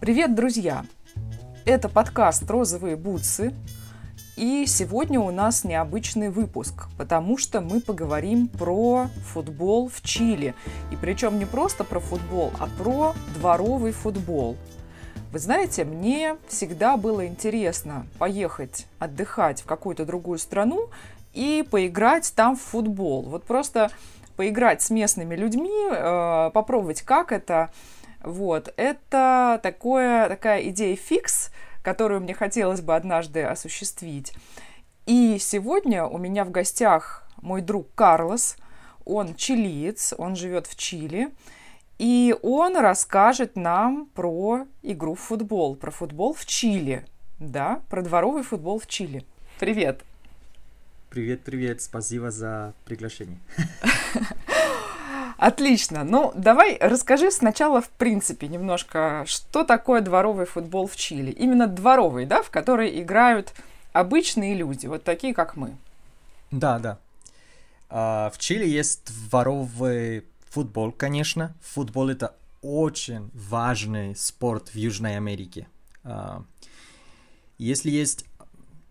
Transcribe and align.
Привет, 0.00 0.34
друзья! 0.34 0.86
Это 1.66 1.90
подкаст 1.90 2.50
«Розовые 2.50 2.96
бутсы», 2.96 3.52
и 4.34 4.64
сегодня 4.66 5.20
у 5.20 5.30
нас 5.30 5.62
необычный 5.62 6.30
выпуск, 6.30 6.88
потому 6.96 7.36
что 7.36 7.60
мы 7.60 7.82
поговорим 7.82 8.48
про 8.48 9.08
футбол 9.26 9.90
в 9.90 10.00
Чили. 10.00 10.54
И 10.90 10.96
причем 10.96 11.38
не 11.38 11.44
просто 11.44 11.84
про 11.84 12.00
футбол, 12.00 12.50
а 12.58 12.66
про 12.82 13.12
дворовый 13.34 13.92
футбол. 13.92 14.56
Вы 15.32 15.38
знаете, 15.38 15.84
мне 15.84 16.38
всегда 16.48 16.96
было 16.96 17.26
интересно 17.26 18.06
поехать 18.18 18.86
отдыхать 18.98 19.60
в 19.60 19.66
какую-то 19.66 20.06
другую 20.06 20.38
страну 20.38 20.88
и 21.34 21.62
поиграть 21.70 22.32
там 22.34 22.56
в 22.56 22.62
футбол. 22.62 23.20
Вот 23.24 23.44
просто 23.44 23.90
поиграть 24.36 24.80
с 24.80 24.88
местными 24.88 25.34
людьми, 25.34 25.70
э, 25.90 26.50
попробовать, 26.54 27.02
как 27.02 27.32
это. 27.32 27.70
Вот, 28.22 28.72
это 28.76 29.58
такое, 29.62 30.28
такая 30.28 30.68
идея 30.68 30.96
фикс, 30.96 31.50
которую 31.82 32.20
мне 32.20 32.34
хотелось 32.34 32.80
бы 32.80 32.94
однажды 32.94 33.42
осуществить. 33.42 34.34
И 35.06 35.38
сегодня 35.40 36.04
у 36.04 36.18
меня 36.18 36.44
в 36.44 36.50
гостях 36.50 37.26
мой 37.40 37.62
друг 37.62 37.88
Карлос. 37.94 38.56
Он 39.04 39.34
чилиец, 39.34 40.14
он 40.16 40.36
живет 40.36 40.66
в 40.66 40.76
Чили. 40.76 41.30
И 41.98 42.34
он 42.42 42.76
расскажет 42.76 43.56
нам 43.56 44.06
про 44.14 44.66
игру 44.82 45.14
в 45.14 45.20
футбол, 45.20 45.74
про 45.74 45.90
футбол 45.90 46.32
в 46.32 46.46
Чили. 46.46 47.04
Да, 47.38 47.82
про 47.88 48.02
дворовый 48.02 48.42
футбол 48.42 48.78
в 48.78 48.86
Чили. 48.86 49.24
Привет! 49.58 50.02
Привет, 51.10 51.40
привет, 51.40 51.82
спасибо 51.82 52.30
за 52.30 52.72
приглашение. 52.84 53.38
Отлично. 55.40 56.04
Ну, 56.04 56.32
давай 56.36 56.76
расскажи 56.78 57.30
сначала, 57.30 57.80
в 57.80 57.88
принципе, 57.88 58.46
немножко, 58.46 59.24
что 59.26 59.64
такое 59.64 60.02
дворовый 60.02 60.44
футбол 60.44 60.86
в 60.86 60.96
Чили. 60.96 61.30
Именно 61.30 61.66
дворовый, 61.66 62.26
да, 62.26 62.42
в 62.42 62.50
который 62.50 63.00
играют 63.00 63.54
обычные 63.94 64.54
люди, 64.54 64.86
вот 64.86 65.02
такие, 65.02 65.32
как 65.32 65.56
мы. 65.56 65.74
Да, 66.50 66.78
да. 66.78 66.98
А, 67.88 68.30
в 68.34 68.38
Чили 68.38 68.68
есть 68.68 69.06
дворовый 69.06 70.26
футбол, 70.50 70.92
конечно. 70.92 71.54
Футбол 71.62 72.10
это 72.10 72.34
очень 72.60 73.30
важный 73.32 74.14
спорт 74.16 74.68
в 74.68 74.74
Южной 74.74 75.16
Америке. 75.16 75.66
А, 76.04 76.42
если 77.56 77.90
есть, 77.90 78.26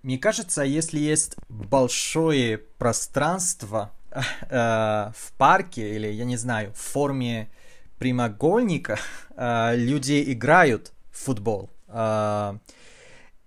мне 0.01 0.17
кажется, 0.17 0.63
если 0.63 0.97
есть 0.97 1.35
большое 1.47 2.57
пространство 2.57 3.91
в 4.11 5.33
парке 5.37 5.95
или, 5.95 6.07
я 6.07 6.25
не 6.25 6.37
знаю, 6.37 6.71
в 6.73 6.77
форме 6.77 7.49
прямоугольника 7.99 8.97
э, 9.35 9.75
люди 9.75 10.23
играют 10.33 10.93
в 11.11 11.25
футбол. 11.25 11.69
Э, 11.87 12.57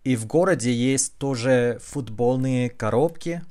и 0.05 0.15
в 0.15 0.27
городе 0.27 0.73
есть 0.73 1.17
тоже 1.17 1.81
футбольные 1.83 2.71
коробки, 2.71 3.43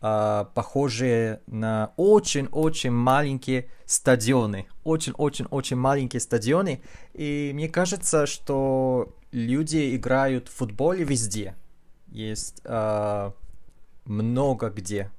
э, 0.00 0.44
похожие 0.54 1.40
на 1.46 1.92
очень-очень 1.96 2.90
маленькие 2.90 3.68
стадионы. 3.86 4.66
Очень-очень-очень 4.84 5.76
маленькие 5.76 6.20
стадионы. 6.20 6.82
И 7.14 7.50
мне 7.54 7.68
кажется, 7.68 8.26
что 8.26 9.14
люди 9.32 9.96
играют 9.96 10.48
в 10.48 10.52
футболе 10.52 11.04
везде. 11.04 11.56
Есть 12.08 12.60
э, 12.64 13.32
много 14.04 14.68
где. 14.68 15.10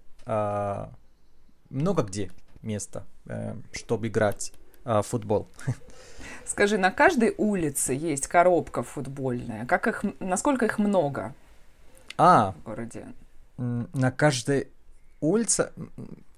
Много 1.74 2.04
где 2.04 2.30
места, 2.62 3.04
э, 3.26 3.56
чтобы 3.72 4.08
играть 4.08 4.54
э, 4.86 5.00
в 5.00 5.04
футбол. 5.04 5.48
Скажи, 6.46 6.78
на 6.78 6.92
каждой 6.92 7.34
улице 7.36 7.94
есть 7.94 8.28
коробка 8.28 8.84
футбольная. 8.84 9.66
Как 9.66 9.88
их, 9.88 10.06
насколько 10.20 10.66
их 10.66 10.78
много? 10.78 11.34
А, 12.16 12.52
в 12.52 12.64
городе. 12.64 13.08
На 13.58 14.12
каждой 14.12 14.68
улице, 15.20 15.72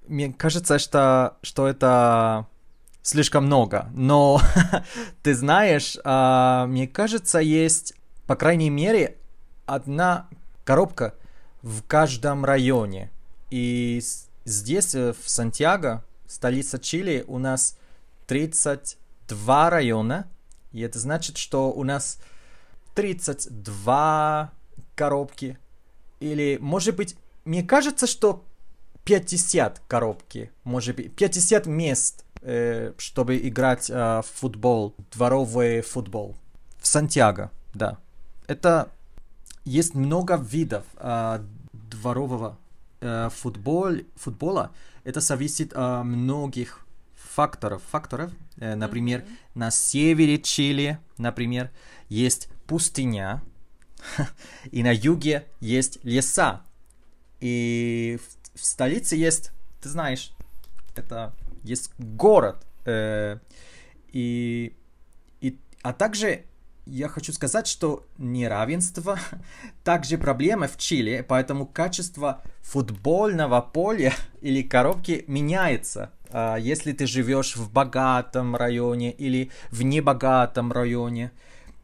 мне 0.07 0.31
кажется, 0.31 0.79
что, 0.79 1.35
что 1.41 1.67
это 1.67 2.47
слишком 3.01 3.45
много. 3.45 3.89
Но 3.93 4.39
ты 5.21 5.35
знаешь, 5.35 5.97
э, 6.01 6.65
мне 6.65 6.87
кажется, 6.87 7.39
есть, 7.39 7.93
по 8.25 8.37
крайней 8.37 8.69
мере, 8.69 9.17
одна 9.65 10.29
коробка 10.63 11.13
в 11.61 11.81
каждом 11.83 12.45
районе. 12.45 13.11
И 13.51 14.01
Здесь, 14.45 14.93
э, 14.93 15.13
в 15.13 15.27
Сантьяго, 15.29 16.03
столица 16.27 16.77
Чили, 16.77 17.25
у 17.27 17.39
нас 17.39 17.77
32 18.27 19.69
района. 19.69 20.27
И 20.71 20.81
это 20.81 20.99
значит, 20.99 21.37
что 21.37 21.71
у 21.71 21.83
нас 21.83 22.19
32 22.93 24.51
коробки. 24.95 25.57
Или, 26.19 26.57
может 26.61 26.95
быть, 26.95 27.15
мне 27.43 27.63
кажется, 27.63 28.05
что 28.07 28.43
50 29.05 29.81
коробки, 29.87 30.51
может 30.63 30.95
быть, 30.95 31.15
50 31.15 31.65
мест, 31.65 32.23
э, 32.41 32.93
чтобы 32.97 33.37
играть 33.37 33.89
э, 33.89 33.93
в 33.93 34.25
футбол, 34.25 34.95
дворовый 35.11 35.81
футбол. 35.81 36.35
В 36.79 36.87
Сантьяго, 36.87 37.51
да. 37.73 37.97
Это 38.47 38.91
есть 39.63 39.95
много 39.95 40.35
видов 40.35 40.83
э, 40.97 41.39
дворового 41.73 42.57
э, 43.01 43.29
футбол, 43.29 43.97
футбола, 44.15 44.71
это 45.03 45.19
зависит 45.19 45.73
от 45.73 46.03
многих 46.05 46.85
факторов. 47.35 47.81
факторов. 47.89 48.31
Э, 48.57 48.75
например, 48.75 49.21
mm-hmm. 49.21 49.37
на 49.55 49.71
севере 49.71 50.39
Чили, 50.39 50.99
например, 51.17 51.71
есть 52.09 52.49
пустыня, 52.67 53.41
и 54.71 54.83
на 54.83 54.93
юге 54.93 55.45
есть 55.59 55.99
леса. 56.03 56.61
И 57.41 58.19
в, 58.21 58.59
в 58.59 58.65
столице 58.65 59.15
есть, 59.15 59.51
ты 59.81 59.89
знаешь, 59.89 60.31
это 60.95 61.35
есть 61.63 61.91
город. 61.97 62.65
Э, 62.85 63.39
и, 64.11 64.73
и, 65.41 65.59
а 65.81 65.93
также 65.93 66.45
я 66.85 67.07
хочу 67.07 67.33
сказать, 67.33 67.67
что 67.67 68.05
неравенство 68.17 69.19
также 69.83 70.17
проблема 70.17 70.67
в 70.67 70.77
Чили, 70.77 71.25
поэтому 71.27 71.65
качество 71.65 72.41
футбольного 72.61 73.61
поля 73.61 74.13
или 74.41 74.61
коробки 74.61 75.23
меняется. 75.27 76.11
А, 76.31 76.57
если 76.57 76.91
ты 76.91 77.07
живешь 77.07 77.55
в 77.55 77.71
богатом 77.71 78.55
районе 78.55 79.11
или 79.11 79.51
в 79.71 79.83
небогатом 79.83 80.71
районе. 80.71 81.31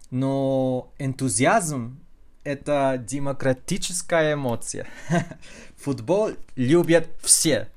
Но 0.10 0.92
энтузиазм 1.00 1.98
это 2.44 2.98
демократическая 3.00 4.34
эмоция. 4.34 4.88
Футбол 5.78 6.32
любят 6.56 7.08
все. 7.24 7.70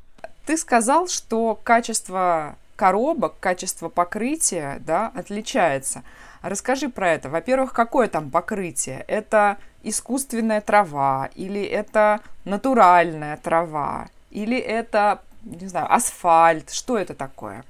Ты 0.46 0.56
сказал, 0.56 1.08
что 1.08 1.58
качество 1.62 2.56
коробок, 2.76 3.38
качество 3.40 3.88
покрытия 3.88 4.82
да, 4.84 5.08
отличается. 5.14 6.02
Расскажи 6.44 6.90
про 6.90 7.10
это. 7.10 7.30
Во-первых, 7.30 7.72
какое 7.72 8.06
там 8.06 8.30
покрытие? 8.30 9.02
Это 9.08 9.56
искусственная 9.82 10.60
трава 10.60 11.30
или 11.34 11.62
это 11.62 12.20
натуральная 12.44 13.38
трава? 13.38 14.08
Или 14.30 14.58
это, 14.58 15.22
не 15.42 15.66
знаю, 15.68 15.90
асфальт? 15.90 16.70
Что 16.70 16.98
это 16.98 17.14
такое? 17.14 17.64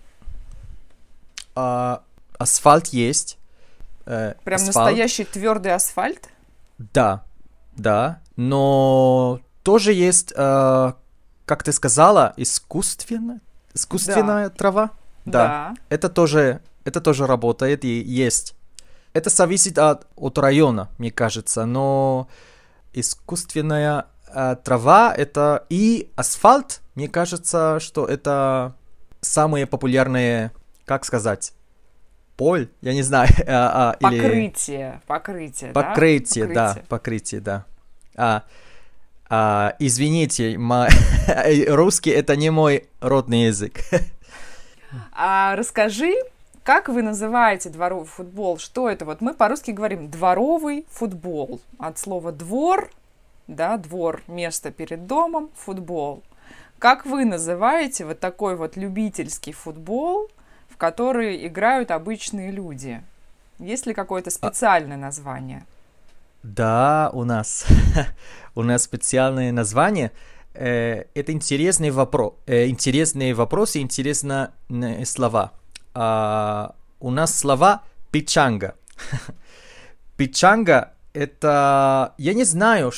А, 1.55 2.03
асфальт 2.37 2.89
есть. 2.89 3.39
Э, 4.07 4.35
Прям 4.43 4.57
асфальт. 4.57 4.75
настоящий 4.75 5.25
твердый 5.25 5.73
асфальт? 5.73 6.29
Да, 6.79 7.23
да. 7.77 8.19
Но 8.35 9.39
тоже 9.63 9.93
есть, 9.93 10.33
э, 10.37 10.93
как 11.47 11.63
ты 11.63 11.73
сказала, 11.73 12.35
искусственно, 12.37 13.41
искусственная 13.73 14.49
да. 14.49 14.51
трава. 14.51 14.91
Да. 15.27 15.31
да. 15.31 15.75
Это 15.91 16.09
тоже, 16.09 16.61
это 16.85 17.01
тоже 17.01 17.29
работает 17.29 17.85
и 17.85 18.01
есть 18.01 18.57
это 19.15 19.31
зависит 19.31 19.79
от, 19.79 20.07
от 20.17 20.39
района, 20.39 20.91
мне 20.99 21.11
кажется, 21.11 21.65
но 21.65 22.29
искусственная 22.93 24.07
э, 24.29 24.57
трава 24.63 25.15
это 25.17 25.65
и 25.71 26.11
асфальт, 26.17 26.83
мне 26.95 27.09
кажется, 27.09 27.79
что 27.81 28.07
это 28.07 28.75
самые 29.21 29.67
популярные, 29.67 30.51
как 30.85 31.05
сказать, 31.05 31.55
поль, 32.37 32.69
я 32.83 32.93
не 32.93 33.03
знаю, 33.03 33.31
а, 33.47 33.97
покрытие, 34.01 35.01
или... 35.01 35.01
покрытие, 35.07 35.73
покрытие, 35.73 36.47
да, 36.47 36.69
покрытие, 36.69 36.85
покрытие, 36.89 37.41
да. 37.41 37.65
А, 38.17 38.43
а, 39.31 39.75
извините, 39.79 40.59
ма... 40.59 40.89
русский 41.69 42.11
это 42.11 42.37
не 42.37 42.51
мой 42.51 42.89
родный 43.01 43.47
язык. 43.47 43.81
А 45.11 45.57
расскажи 45.57 46.15
как 46.65 46.89
вы 46.89 47.03
называете 47.03 47.69
дворовый 47.69 48.07
футбол? 48.07 48.59
Что 48.59 48.89
это? 48.89 49.05
Вот 49.05 49.21
мы 49.21 49.35
по-русски 49.35 49.71
говорим 49.71 50.11
дворовый 50.11 50.87
футбол. 50.91 51.61
От 51.79 51.99
слова 51.99 52.33
двор, 52.33 52.91
да, 53.47 53.77
двор, 53.77 54.23
место 54.27 54.71
перед 54.71 55.07
домом, 55.07 55.51
футбол. 55.55 56.23
Как 56.79 57.05
вы 57.05 57.27
называете 57.27 58.07
вот 58.07 58.19
такой 58.19 58.57
вот 58.57 58.77
любительский 58.77 59.53
футбол, 59.53 60.31
в 60.71 60.79
который 60.79 61.47
играют 61.47 61.91
обычные 61.91 62.51
люди? 62.51 63.03
Есть 63.59 63.85
ли 63.87 63.93
какое-то 63.93 64.31
специальное 64.31 64.97
название? 64.97 65.65
Да, 66.43 67.11
у 67.13 67.25
нас. 67.25 67.67
у 68.55 68.63
нас 68.63 68.85
специальное 68.85 69.53
название. 69.53 70.13
Э, 70.55 71.05
это 71.15 71.33
интересный 71.33 71.91
вопрос. 71.91 72.35
Э, 72.47 72.67
интересные 72.69 73.35
вопросы, 73.35 73.81
интересные 73.81 74.51
слова. 75.05 75.53
А, 75.95 76.75
у 77.01 77.11
нас 77.11 77.39
слова 77.39 77.83
пичанга. 78.11 78.75
пичанга 80.17 80.93
это... 81.13 82.15
Я 82.19 82.35
не 82.35 82.45
знаю, 82.45 82.93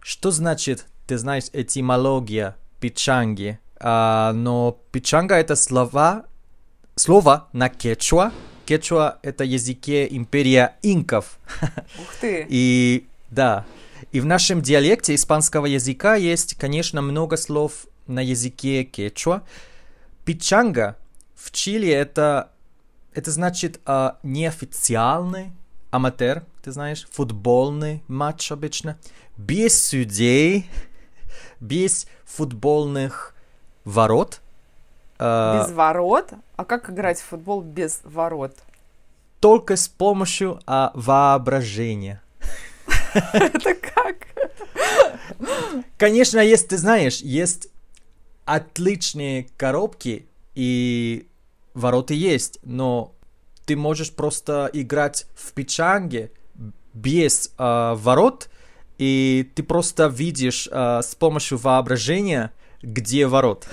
что 0.00 0.30
значит, 0.30 0.86
ты 1.06 1.18
знаешь, 1.18 1.46
этимология 1.52 2.56
пичанги. 2.80 3.58
А, 3.78 4.32
но 4.32 4.78
пичанга 4.92 5.36
это 5.36 5.56
слова, 5.56 6.26
слово 6.94 7.48
на 7.52 7.68
кечуа. 7.68 8.32
Кечуа 8.66 9.18
это 9.22 9.42
языке 9.44 10.06
империя 10.08 10.76
инков. 10.82 11.38
Ух 11.98 12.14
ты! 12.20 12.46
И 12.48 13.06
да, 13.30 13.64
и 14.12 14.20
в 14.20 14.26
нашем 14.26 14.60
диалекте 14.60 15.14
испанского 15.14 15.66
языка 15.66 16.14
есть, 16.14 16.54
конечно, 16.54 17.02
много 17.02 17.36
слов 17.36 17.86
на 18.06 18.20
языке 18.20 18.84
кечуа. 18.84 19.42
Пичанга 20.24 20.96
в 21.40 21.50
Чили 21.52 21.88
это, 21.88 22.50
это 23.14 23.30
значит 23.30 23.80
а, 23.86 24.18
неофициальный 24.22 25.52
аматер, 25.90 26.44
ты 26.62 26.70
знаешь, 26.70 27.08
футбольный 27.10 28.02
матч 28.08 28.52
обычно, 28.52 28.98
без 29.38 29.82
судей, 29.82 30.68
без 31.60 32.06
футбольных 32.24 33.34
ворот. 33.84 34.40
А, 35.18 35.62
без 35.64 35.72
ворот? 35.72 36.32
А 36.56 36.64
как 36.64 36.90
играть 36.90 37.18
в 37.18 37.24
футбол 37.24 37.62
без 37.62 38.00
ворот? 38.04 38.56
Только 39.40 39.76
с 39.76 39.88
помощью 39.88 40.60
а, 40.66 40.92
воображения. 40.94 42.22
Это 43.32 43.74
как? 43.74 44.26
Конечно, 45.96 46.38
есть, 46.38 46.68
ты 46.68 46.76
знаешь, 46.76 47.20
есть 47.20 47.68
отличные 48.44 49.48
коробки 49.56 50.26
и 50.54 51.29
ворота 51.74 52.14
есть, 52.14 52.58
но 52.62 53.14
ты 53.66 53.76
можешь 53.76 54.12
просто 54.12 54.70
играть 54.72 55.26
в 55.34 55.52
пичанге 55.52 56.32
без 56.92 57.52
э, 57.58 57.94
ворот, 57.96 58.50
и 58.98 59.50
ты 59.54 59.62
просто 59.62 60.08
видишь 60.08 60.68
э, 60.70 61.00
с 61.02 61.14
помощью 61.14 61.58
воображения, 61.58 62.52
где 62.82 63.26
ворот. 63.26 63.68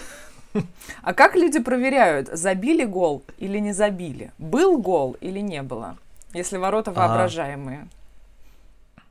А 1.01 1.13
как 1.13 1.35
люди 1.35 1.59
проверяют, 1.59 2.29
забили 2.33 2.85
гол 2.85 3.23
или 3.37 3.59
не 3.59 3.73
забили? 3.73 4.31
Был 4.37 4.77
гол 4.77 5.15
или 5.21 5.39
не 5.39 5.61
было? 5.61 5.97
Если 6.33 6.57
ворота 6.57 6.91
а. 6.91 6.93
воображаемые. 6.93 7.87
А, 8.95 9.01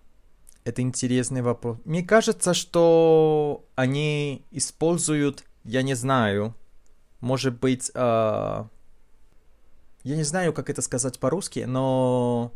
это 0.65 0.83
интересный 0.83 1.43
вопрос. 1.43 1.79
Мне 1.85 2.03
кажется, 2.03 2.55
что 2.55 3.65
они 3.75 4.45
используют, 4.51 5.45
я 5.65 5.83
не 5.83 5.95
знаю, 5.95 6.55
может 7.21 7.59
быть, 7.59 7.91
э, 7.95 8.65
я 10.07 10.17
не 10.17 10.23
знаю, 10.23 10.53
как 10.53 10.71
это 10.71 10.83
сказать 10.83 11.19
по-русски, 11.19 11.65
но 11.67 12.53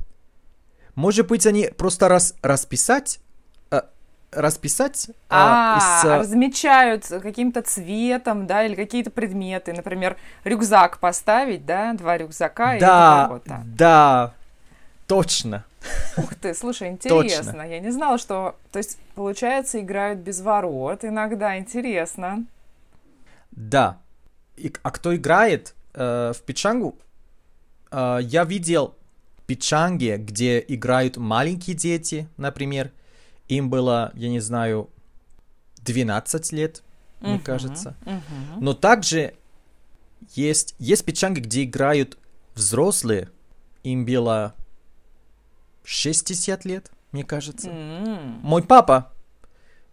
может 0.95 1.27
быть, 1.27 1.47
они 1.47 1.69
просто 1.77 2.09
раз 2.09 2.35
расписать 2.43 3.21
расписать 4.33 5.11
а, 5.29 5.79
из... 5.79 6.05
размечают 6.05 7.05
каким-то 7.05 7.63
цветом, 7.63 8.47
да, 8.47 8.65
или 8.65 8.77
какие-то 8.77 9.11
предметы, 9.11 9.73
например, 9.73 10.17
рюкзак 10.45 10.99
поставить, 10.99 11.67
да, 11.67 11.95
два 11.95 12.17
рюкзака 12.17 12.79
да, 12.79 13.41
и 13.45 13.51
Да, 13.65 14.35
точно. 15.09 15.65
Ух 16.17 16.33
ты, 16.37 16.55
слушай, 16.55 16.89
интересно. 16.91 17.53
Точно. 17.53 17.63
Я 17.63 17.81
не 17.81 17.91
знала, 17.91 18.19
что... 18.19 18.55
То 18.71 18.79
есть, 18.79 18.99
получается, 19.17 19.81
играют 19.81 20.21
без 20.21 20.41
ворот 20.41 21.05
иногда. 21.05 21.59
Интересно. 21.59 22.45
Да. 23.51 23.99
И, 24.57 24.73
а 24.83 24.93
кто 24.93 25.17
играет 25.17 25.75
э, 25.95 26.33
в 26.37 26.43
пичангу? 26.43 26.95
Э, 27.91 28.19
я 28.23 28.45
видел 28.45 28.95
пичанги, 29.47 30.17
где 30.19 30.65
играют 30.67 31.17
маленькие 31.17 31.77
дети, 31.77 32.29
например, 32.37 32.93
им 33.49 33.69
было, 33.69 34.13
я 34.15 34.29
не 34.29 34.41
знаю, 34.41 34.89
12 35.83 36.53
лет, 36.53 36.83
мне 37.21 37.37
uh-huh, 37.37 37.43
кажется. 37.43 37.97
Uh-huh. 38.05 38.61
Но 38.61 38.75
также 38.75 39.35
есть, 40.35 40.75
есть 40.79 41.05
печанги, 41.05 41.41
где 41.41 41.65
играют 41.65 42.17
взрослые. 42.55 43.31
Им 43.83 44.05
было 44.05 44.55
60 45.85 46.65
лет, 46.65 46.91
мне 47.13 47.25
кажется. 47.25 47.69
Mm. 47.71 48.41
Мой 48.43 48.63
папа, 48.63 49.13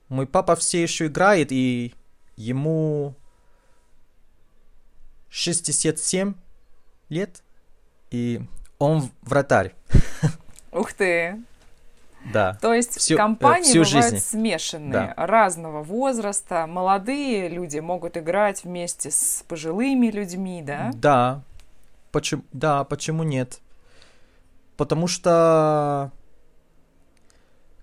мой 0.09 0.27
папа 0.27 0.55
все 0.55 0.83
еще 0.83 1.07
играет, 1.07 1.51
и 1.51 1.93
ему 2.35 3.15
67 5.29 6.35
лет, 7.09 7.43
и 8.11 8.41
он 8.79 9.09
вратарь. 9.21 9.73
Ух 10.71 10.93
ты! 10.93 11.37
Да. 12.33 12.57
То 12.61 12.73
есть 12.73 12.97
всю, 12.97 13.15
компании 13.15 13.63
всю 13.63 13.83
бывают 13.83 14.11
жизнь. 14.11 14.19
смешанные, 14.19 15.13
да. 15.15 15.27
разного 15.27 15.81
возраста. 15.81 16.67
Молодые 16.67 17.47
люди 17.47 17.79
могут 17.79 18.17
играть 18.17 18.63
вместе 18.63 19.11
с 19.11 19.43
пожилыми 19.47 20.07
людьми, 20.07 20.61
да? 20.61 20.91
Да. 20.93 21.43
Почему, 22.11 22.43
да, 22.51 22.83
почему 22.83 23.23
нет? 23.23 23.59
Потому 24.75 25.07
что 25.07 26.11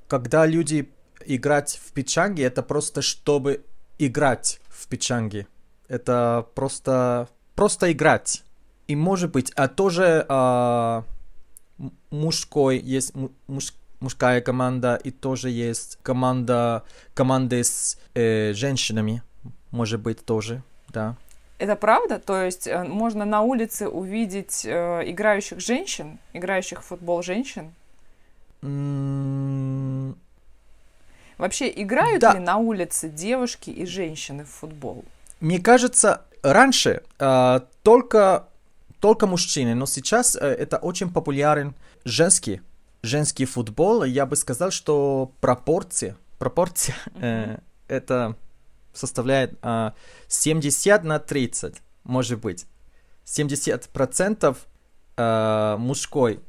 когда 0.08 0.46
люди 0.46 0.90
играть 1.24 1.80
в 1.82 1.92
пичанги, 1.92 2.42
это 2.42 2.62
просто 2.62 3.02
чтобы 3.02 3.64
играть 3.98 4.60
в 4.68 4.86
пичанги. 4.88 5.46
Это 5.88 6.46
просто 6.54 7.28
просто 7.54 7.92
играть. 7.92 8.42
И 8.86 8.96
может 8.96 9.32
быть, 9.32 9.50
а 9.52 9.68
тоже 9.68 10.26
а, 10.28 11.04
мужской 12.10 12.78
есть 12.78 13.14
муж, 13.46 13.72
мужская 14.00 14.40
команда, 14.40 15.00
и 15.02 15.10
тоже 15.10 15.48
есть 15.50 15.98
команда, 16.02 16.82
команды 17.14 17.64
с 17.64 17.98
э, 18.14 18.52
женщинами, 18.52 19.22
может 19.70 20.00
быть, 20.00 20.24
тоже, 20.24 20.62
да. 20.88 21.16
Это 21.58 21.76
правда? 21.76 22.18
То 22.18 22.44
есть 22.44 22.66
э, 22.66 22.84
можно 22.84 23.24
на 23.24 23.40
улице 23.40 23.88
увидеть 23.88 24.66
э, 24.66 25.02
играющих 25.06 25.60
женщин, 25.60 26.18
играющих 26.34 26.82
в 26.82 26.86
футбол 26.86 27.22
женщин? 27.22 27.72
Mm... 28.62 30.14
Вообще 31.38 31.72
играют 31.74 32.20
да. 32.20 32.34
ли 32.34 32.40
на 32.40 32.58
улице 32.58 33.08
девушки 33.08 33.70
и 33.70 33.86
женщины 33.86 34.44
в 34.44 34.50
футбол? 34.50 35.04
Мне 35.40 35.58
кажется, 35.58 36.22
раньше 36.42 37.02
э, 37.18 37.60
только 37.82 38.48
только 39.04 39.26
мужчины, 39.26 39.74
но 39.74 39.84
сейчас 39.84 40.34
э, 40.34 40.38
это 40.40 40.78
очень 40.78 41.12
популярен 41.12 41.74
женский 42.06 42.62
женский 43.02 43.44
футбол, 43.44 44.02
я 44.04 44.24
бы 44.24 44.34
сказал, 44.34 44.70
что 44.70 45.30
пропорция, 45.42 46.16
пропорция 46.38 46.94
mm-hmm. 47.14 47.20
э, 47.20 47.58
это 47.88 48.34
составляет 48.94 49.58
э, 49.62 49.90
70 50.28 51.04
на 51.04 51.18
30, 51.18 51.82
может 52.04 52.40
быть. 52.40 52.64
70% 53.26 54.56
э, 55.18 55.76
мужской 55.78 56.40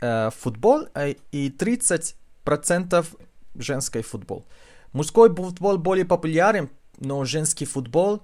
э, 0.00 0.30
футбол 0.30 0.88
и 1.30 1.54
30% 1.56 3.06
женский 3.54 4.02
футбол. 4.02 4.44
Мужской 4.92 5.32
футбол 5.32 5.78
более 5.78 6.04
популярен, 6.04 6.68
но 6.98 7.24
женский 7.24 7.64
футбол 7.64 8.22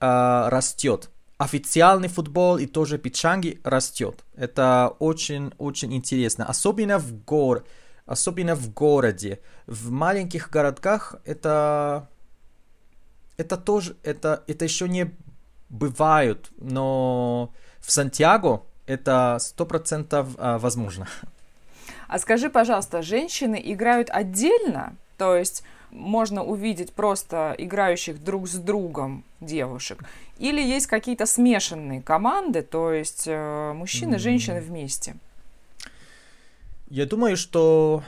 э, 0.00 0.48
растет 0.50 1.08
официальный 1.40 2.08
футбол 2.08 2.58
и 2.58 2.66
тоже 2.66 2.98
пичанги 2.98 3.60
растет. 3.64 4.24
Это 4.36 4.94
очень-очень 4.98 5.94
интересно. 5.94 6.44
Особенно 6.44 6.98
в 6.98 7.24
гор, 7.24 7.64
особенно 8.04 8.54
в 8.54 8.74
городе. 8.74 9.40
В 9.66 9.90
маленьких 9.90 10.50
городках 10.50 11.16
это 11.24 12.10
это 13.38 13.56
тоже 13.56 13.96
это 14.02 14.44
это 14.48 14.66
еще 14.66 14.86
не 14.86 15.14
бывают, 15.70 16.50
но 16.58 17.54
в 17.78 17.90
Сантьяго 17.90 18.62
это 18.84 19.38
сто 19.40 19.64
процентов 19.64 20.28
а, 20.36 20.58
возможно. 20.58 21.08
А 22.06 22.18
скажи, 22.18 22.50
пожалуйста, 22.50 23.00
женщины 23.00 23.58
играют 23.64 24.10
отдельно, 24.10 24.94
то 25.16 25.34
есть 25.34 25.62
можно 25.90 26.44
увидеть 26.44 26.92
просто 26.92 27.54
играющих 27.56 28.22
друг 28.22 28.46
с 28.46 28.56
другом 28.56 29.24
девушек, 29.40 30.04
или 30.38 30.60
есть 30.60 30.86
какие-то 30.86 31.26
смешанные 31.26 32.02
команды, 32.02 32.62
то 32.62 32.92
есть 32.92 33.24
э, 33.26 33.72
мужчины 33.72 34.16
и 34.16 34.18
женщины 34.18 34.60
вместе? 34.60 35.16
Я 36.88 37.06
думаю, 37.06 37.36
что, 37.36 38.02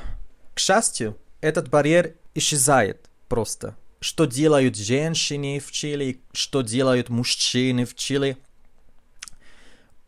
к 0.54 0.58
счастью, 0.58 1.16
этот 1.40 1.68
барьер 1.68 2.14
исчезает 2.34 3.08
просто. 3.28 3.76
Что 4.00 4.24
делают 4.24 4.76
женщины 4.76 5.60
в 5.60 5.70
Чили, 5.70 6.20
что 6.32 6.62
делают 6.62 7.08
мужчины 7.08 7.84
в 7.84 7.94
Чили. 7.94 8.36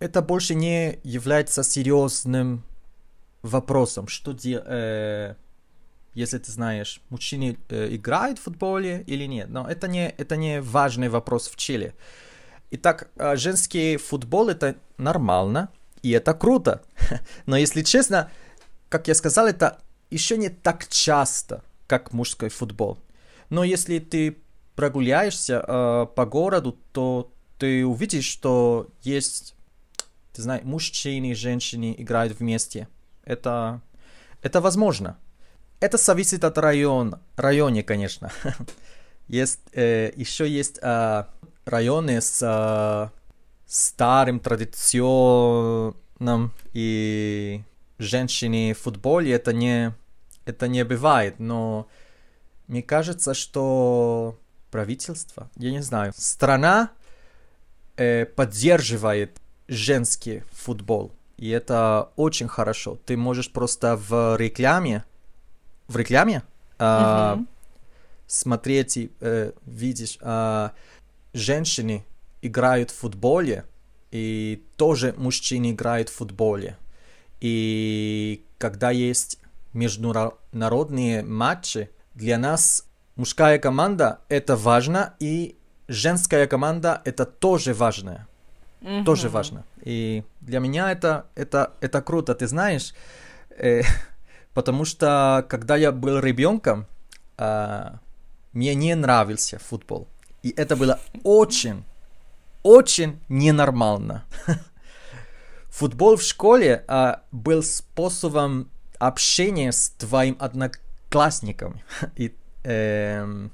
это 0.00 0.20
больше 0.20 0.54
не 0.54 0.98
является 1.04 1.62
серьезным 1.62 2.64
вопросом, 3.42 4.08
что 4.08 4.32
делать, 4.32 4.66
э, 4.66 5.34
если 6.14 6.38
ты 6.38 6.52
знаешь, 6.52 7.00
мужчины 7.10 7.58
э, 7.68 7.88
играют 7.94 8.38
в 8.38 8.42
футболе 8.42 9.04
или 9.06 9.26
нет. 9.26 9.48
Но 9.50 9.68
это 9.68 9.88
не, 9.88 10.08
это 10.10 10.36
не 10.36 10.60
важный 10.60 11.08
вопрос 11.08 11.48
в 11.48 11.56
Чили. 11.56 11.94
Итак, 12.70 13.10
э, 13.16 13.36
женский 13.36 13.96
футбол 13.96 14.48
это 14.48 14.76
нормально, 14.96 15.68
и 16.02 16.10
это 16.10 16.34
круто. 16.34 16.82
Но 17.46 17.56
если 17.56 17.82
честно, 17.82 18.30
как 18.88 19.08
я 19.08 19.14
сказал, 19.14 19.46
это 19.46 19.80
еще 20.10 20.36
не 20.36 20.48
так 20.48 20.88
часто, 20.88 21.62
как 21.86 22.12
мужской 22.12 22.48
футбол. 22.48 22.98
Но 23.50 23.64
если 23.64 23.98
ты 23.98 24.38
прогуляешься 24.76 25.64
э, 25.66 26.06
по 26.14 26.26
городу, 26.26 26.78
то 26.92 27.32
ты 27.58 27.86
увидишь, 27.86 28.24
что 28.24 28.88
есть, 29.02 29.54
ты 30.32 30.42
знаешь, 30.42 30.64
мужчины 30.64 31.30
и 31.30 31.34
женщины 31.34 31.94
играют 31.96 32.38
вместе. 32.38 32.88
Это, 33.24 33.80
это 34.42 34.60
возможно. 34.60 35.18
Это 35.84 35.98
зависит 35.98 36.44
от 36.44 36.56
района, 36.56 37.20
районе, 37.36 37.82
конечно. 37.82 38.32
Есть, 39.28 39.60
э, 39.74 40.12
еще 40.16 40.48
есть 40.48 40.78
э, 40.80 41.24
районы 41.66 42.22
с 42.22 42.40
э, 42.42 43.10
старым 43.66 44.40
традиционным 44.40 46.52
и 46.72 47.62
женщины 47.98 48.72
в 48.72 48.78
футболе 48.78 49.32
это 49.32 49.52
не 49.52 49.94
это 50.46 50.68
не 50.68 50.84
бывает, 50.84 51.38
но 51.38 51.86
мне 52.66 52.82
кажется, 52.82 53.34
что 53.34 54.38
правительство, 54.70 55.50
я 55.56 55.70
не 55.70 55.82
знаю, 55.82 56.14
страна 56.16 56.92
э, 57.98 58.24
поддерживает 58.24 59.38
женский 59.68 60.44
футбол. 60.50 61.12
И 61.36 61.50
это 61.50 62.10
очень 62.16 62.48
хорошо. 62.48 62.98
Ты 63.04 63.18
можешь 63.18 63.52
просто 63.52 63.96
в 63.96 64.36
рекламе, 64.38 65.04
в 65.88 65.96
рекламе 65.96 66.42
э, 66.78 67.36
смотреть 68.26 68.96
и 68.96 69.10
э, 69.20 69.52
видишь, 69.66 70.18
э, 70.20 70.70
женщины 71.32 72.04
играют 72.42 72.90
в 72.90 72.96
футболе, 72.96 73.64
и 74.10 74.62
тоже 74.76 75.14
мужчины 75.16 75.72
играют 75.72 76.08
в 76.08 76.14
футболе. 76.14 76.76
И 77.40 78.44
когда 78.58 78.90
есть 78.90 79.38
международные 79.72 81.22
матчи, 81.22 81.90
для 82.14 82.38
нас 82.38 82.86
мужская 83.16 83.58
команда 83.58 84.20
это 84.28 84.56
важно, 84.56 85.14
и 85.18 85.56
женская 85.88 86.46
команда 86.46 87.02
это 87.04 87.24
тоже 87.26 87.74
важно. 87.74 88.26
Mm-hmm. 88.80 89.04
Тоже 89.04 89.28
важно. 89.28 89.64
И 89.82 90.22
для 90.40 90.60
меня 90.60 90.92
это, 90.92 91.26
это, 91.34 91.72
это 91.80 92.02
круто, 92.02 92.34
ты 92.34 92.46
знаешь, 92.46 92.94
э, 93.50 93.82
потому 94.54 94.84
что 94.84 95.44
когда 95.48 95.76
я 95.76 95.92
был 95.92 96.20
ребенком, 96.20 96.86
э, 97.36 97.90
мне 98.52 98.74
не 98.74 98.94
нравился 98.94 99.58
футбол. 99.58 100.06
И 100.42 100.50
это 100.56 100.76
было 100.76 101.00
очень, 101.24 101.84
очень 102.62 103.18
ненормально. 103.28 104.24
Футбол 105.68 106.16
в 106.16 106.22
школе 106.22 106.84
э, 106.86 107.16
был 107.32 107.62
способом 107.62 108.70
общения 108.98 109.72
с 109.72 109.90
твоим 109.90 110.36
одноклассником. 110.38 111.80
И 112.16 112.32
э, 112.64 113.48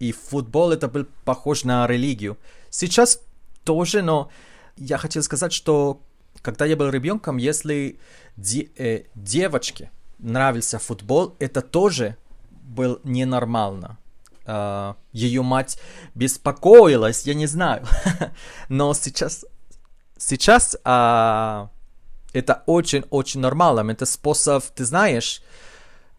и 0.00 0.12
футбол 0.12 0.72
это 0.72 0.88
был 0.88 1.06
похож 1.24 1.64
на 1.64 1.86
религию. 1.86 2.36
Сейчас 2.70 3.20
тоже, 3.64 4.02
но 4.02 4.30
я 4.76 4.98
хотел 4.98 5.22
сказать, 5.22 5.52
что 5.52 6.00
когда 6.42 6.66
я 6.66 6.76
был 6.76 6.90
ребенком, 6.90 7.36
если 7.36 7.98
де, 8.36 8.68
э, 8.76 9.04
девочке 9.14 9.90
нравился 10.18 10.78
футбол, 10.78 11.34
это 11.38 11.60
тоже 11.62 12.16
был 12.50 13.00
ненормально. 13.04 13.98
Uh, 14.46 14.94
ее 15.12 15.40
мать 15.42 15.78
беспокоилась, 16.14 17.26
я 17.26 17.32
не 17.32 17.46
знаю. 17.46 17.86
Но 18.68 18.92
сейчас, 18.92 19.46
сейчас 20.18 20.76
uh, 20.84 21.68
это 22.34 22.62
очень-очень 22.66 23.40
нормально. 23.40 23.90
Это 23.90 24.04
способ, 24.04 24.62
ты 24.64 24.84
знаешь, 24.84 25.42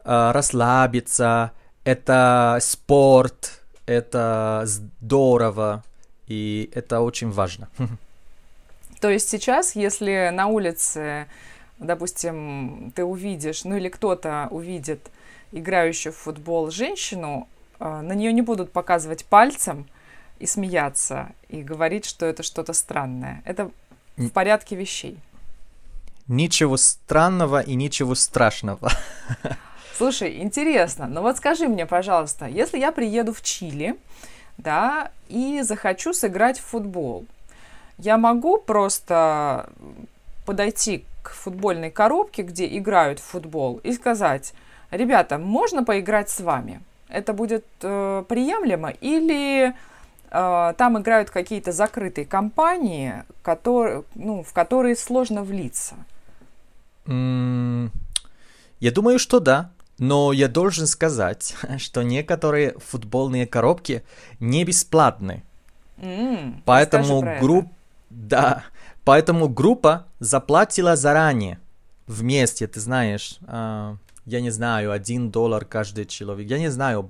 uh, 0.03 0.31
расслабиться, 0.31 1.51
это 1.83 2.57
спорт, 2.61 3.61
это 3.85 4.63
здорово, 4.65 5.83
и 6.25 6.71
это 6.73 7.01
очень 7.01 7.29
важно. 7.29 7.69
То 8.99 9.09
есть 9.09 9.29
сейчас, 9.29 9.75
если 9.75 10.31
на 10.33 10.47
улице, 10.47 11.27
допустим, 11.79 12.91
ты 12.96 13.03
увидишь, 13.03 13.63
ну 13.63 13.75
или 13.75 13.89
кто-то 13.89 14.48
увидит 14.51 15.12
играющую 15.51 16.13
в 16.13 16.17
футбол 16.17 16.72
женщину, 16.72 17.48
а, 17.79 18.01
на 18.01 18.13
нее 18.13 18.34
не 18.34 18.41
будут 18.41 18.72
показывать 18.72 19.25
пальцем 19.25 19.88
и 20.39 20.46
смеяться, 20.46 21.29
и 21.50 21.62
говорить, 21.62 22.05
что 22.05 22.25
это 22.25 22.44
что-то 22.44 22.74
странное. 22.74 23.41
Это 23.46 23.72
в 24.17 24.29
порядке 24.29 24.75
вещей. 24.75 25.17
Ничего 26.27 26.77
странного 26.77 27.62
и 27.62 27.75
ничего 27.75 28.15
страшного. 28.15 28.91
Слушай, 29.98 30.41
интересно, 30.41 31.08
но 31.08 31.22
вот 31.22 31.38
скажи 31.38 31.67
мне, 31.67 31.86
пожалуйста, 31.86 32.48
если 32.48 32.79
я 32.79 32.91
приеду 32.91 33.34
в 33.34 33.41
Чили, 33.41 33.96
да, 34.58 35.12
и 35.29 35.62
захочу 35.62 36.13
сыграть 36.13 36.60
в 36.60 36.65
футбол, 36.65 37.25
я 37.98 38.17
могу 38.17 38.58
просто 38.58 39.70
подойти 40.46 41.05
к 41.25 41.32
футбольной 41.32 41.89
коробке, 41.89 42.44
где 42.44 42.77
играют 42.77 43.20
в 43.20 43.24
футбол, 43.24 43.79
и 43.84 43.91
сказать, 43.94 44.53
ребята, 44.91 45.38
можно 45.38 45.84
поиграть 45.84 46.29
с 46.29 46.39
вами? 46.39 46.82
Это 47.10 47.34
будет 47.34 47.65
э, 47.82 48.24
приемлемо 48.27 48.89
или 48.89 49.74
э, 50.32 50.74
там 50.77 51.00
играют 51.00 51.29
какие-то 51.29 51.72
закрытые 51.72 52.25
компании, 52.25 53.24
которые, 53.41 54.03
ну, 54.13 54.44
в 54.44 54.53
которые 54.53 54.96
сложно 54.96 55.44
влиться? 55.44 55.96
Mm, 57.05 57.89
я 58.79 58.91
думаю, 58.91 59.20
что 59.20 59.39
да. 59.39 59.72
Но 59.98 60.34
я 60.34 60.50
должен 60.50 60.88
сказать, 60.88 61.55
что 61.77 62.03
некоторые 62.03 62.75
футбольные 62.79 63.48
коробки 63.48 64.03
не 64.39 64.65
бесплатны. 64.65 65.41
Mm, 65.98 66.62
поэтому 66.65 67.22
групп, 67.39 67.67
да, 68.10 68.63
поэтому 69.05 69.47
группа 69.47 70.07
заплатила 70.19 70.95
заранее 70.95 71.59
вместе, 72.07 72.67
ты 72.67 72.79
знаешь, 72.79 73.38
э, 73.47 73.95
я 74.25 74.41
не 74.41 74.50
знаю, 74.50 74.91
один 74.91 75.31
доллар 75.31 75.63
каждый 75.63 76.05
человек, 76.05 76.50
я 76.50 76.59
не 76.59 76.69
знаю. 76.69 77.09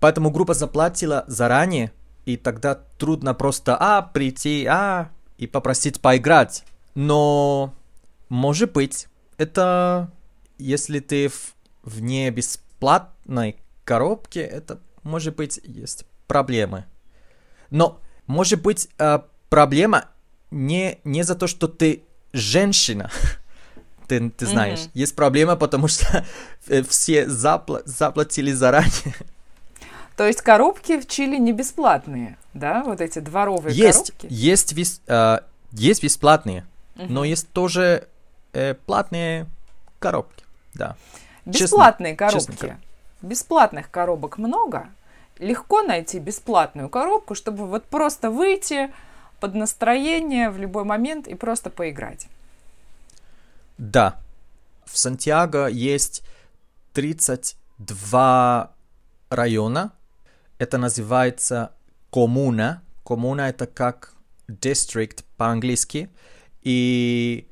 Поэтому 0.00 0.30
группа 0.30 0.54
заплатила 0.54 1.24
заранее, 1.26 1.92
и 2.24 2.36
тогда 2.36 2.74
трудно 2.74 3.34
просто 3.34 3.76
а 3.76 4.00
прийти, 4.02 4.64
а 4.66 5.10
и 5.36 5.46
попросить 5.46 6.00
поиграть. 6.00 6.64
Но 6.94 7.74
может 8.28 8.72
быть, 8.72 9.08
это 9.36 10.10
если 10.56 11.00
ты 11.00 11.28
в 11.28 11.54
вне 11.82 12.30
бесплатной 12.30 13.56
коробке, 13.84 14.40
это, 14.40 14.80
может 15.02 15.36
быть, 15.36 15.60
есть 15.64 16.06
проблемы. 16.26 16.86
Но, 17.70 18.00
может 18.26 18.62
быть, 18.62 18.88
э, 18.98 19.18
проблема 19.50 20.06
не, 20.52 20.98
не 21.04 21.22
за 21.22 21.34
то, 21.34 21.46
что 21.46 21.66
ты 21.66 22.02
женщина, 22.32 23.10
ты, 24.06 24.30
ты 24.30 24.46
знаешь. 24.46 24.80
Mm-hmm. 24.80 24.90
Есть 24.94 25.16
проблема, 25.16 25.56
потому 25.56 25.88
что 25.88 26.24
все 26.88 27.24
запла- 27.24 27.82
заплатили 27.84 28.52
заранее. 28.52 29.14
То 30.16 30.26
есть 30.26 30.42
коробки 30.42 31.00
в 31.00 31.08
Чили 31.08 31.38
не 31.38 31.52
бесплатные, 31.52 32.36
да? 32.52 32.84
Вот 32.84 33.00
эти 33.00 33.18
дворовые 33.18 33.74
есть, 33.74 34.12
коробки? 34.12 34.26
Есть, 34.30 34.74
бес, 34.74 35.00
э, 35.06 35.38
есть 35.72 36.02
бесплатные, 36.02 36.66
mm-hmm. 36.96 37.06
но 37.08 37.24
есть 37.24 37.48
тоже 37.48 38.08
э, 38.52 38.74
платные 38.74 39.46
коробки, 39.98 40.44
да. 40.74 40.96
Бесплатные 41.46 42.12
честно, 42.12 42.26
коробки. 42.26 42.50
Честно. 42.50 42.80
Бесплатных 43.22 43.90
коробок 43.90 44.38
много. 44.38 44.88
Легко 45.38 45.82
найти 45.82 46.18
бесплатную 46.18 46.88
коробку, 46.88 47.34
чтобы 47.34 47.66
вот 47.66 47.84
просто 47.84 48.30
выйти 48.30 48.92
под 49.42 49.54
настроение 49.56 50.50
в 50.50 50.58
любой 50.58 50.84
момент 50.84 51.26
и 51.26 51.34
просто 51.34 51.68
поиграть. 51.68 52.28
Да. 53.76 54.20
В 54.84 54.96
Сантьяго 54.96 55.66
есть 55.66 56.22
32 56.92 58.72
района. 59.30 59.92
Это 60.58 60.78
называется 60.78 61.72
коммуна. 62.12 62.84
Коммуна 63.04 63.48
это 63.48 63.66
как 63.66 64.14
district 64.46 65.24
по-английски. 65.36 66.08
И 66.62 67.48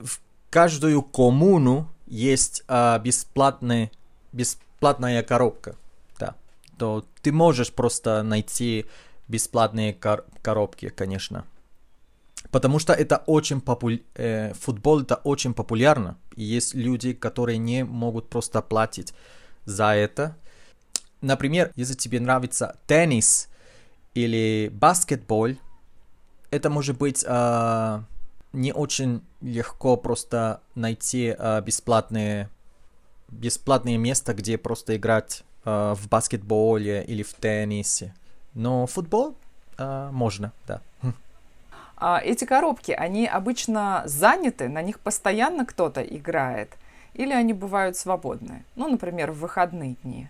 в 0.00 0.18
каждую 0.50 1.02
коммуну 1.02 1.88
есть 2.08 2.64
а, 2.66 2.98
бесплатный, 2.98 3.92
бесплатная 4.32 5.22
коробка, 5.22 5.76
да, 6.18 6.34
то 6.78 7.04
ты 7.22 7.30
можешь 7.30 7.72
просто 7.72 8.24
найти 8.24 8.86
бесплатные 9.28 9.92
кор- 9.94 10.24
коробки, 10.42 10.88
конечно. 10.88 11.44
Потому 12.50 12.78
что 12.78 12.92
это 12.92 13.22
очень 13.26 13.60
попу... 13.60 13.90
э, 14.14 14.52
футбол 14.54 15.02
это 15.02 15.16
очень 15.16 15.54
популярно. 15.54 16.16
И 16.36 16.44
есть 16.44 16.74
люди, 16.74 17.12
которые 17.12 17.58
не 17.58 17.84
могут 17.84 18.30
просто 18.30 18.62
платить 18.62 19.12
за 19.64 19.94
это. 19.94 20.36
Например, 21.20 21.72
если 21.76 21.94
тебе 21.94 22.20
нравится 22.20 22.78
теннис 22.86 23.48
или 24.14 24.70
баскетбол, 24.72 25.56
это 26.50 26.70
может 26.70 26.96
быть 26.96 27.24
э, 27.26 28.02
не 28.52 28.72
очень 28.72 29.22
легко 29.40 29.96
просто 29.96 30.60
найти 30.74 31.34
э, 31.38 31.60
бесплатные 31.60 32.48
бесплатные 33.28 33.98
места, 33.98 34.32
где 34.32 34.56
просто 34.56 34.96
играть 34.96 35.44
э, 35.64 35.94
в 35.96 36.08
баскетболе 36.08 37.04
или 37.04 37.22
в 37.22 37.34
теннисе. 37.34 38.14
Но 38.54 38.86
футбол 38.86 39.36
э, 39.76 40.10
можно, 40.12 40.52
да. 40.66 40.80
А 42.00 42.20
эти 42.20 42.44
коробки, 42.44 42.92
они 42.92 43.26
обычно 43.26 44.02
заняты, 44.06 44.68
на 44.68 44.82
них 44.82 45.00
постоянно 45.00 45.66
кто-то 45.66 46.00
играет, 46.00 46.76
или 47.14 47.32
они 47.32 47.52
бывают 47.52 47.96
свободные? 47.96 48.64
Ну, 48.76 48.88
например, 48.88 49.32
в 49.32 49.40
выходные 49.40 49.96
дни. 50.04 50.28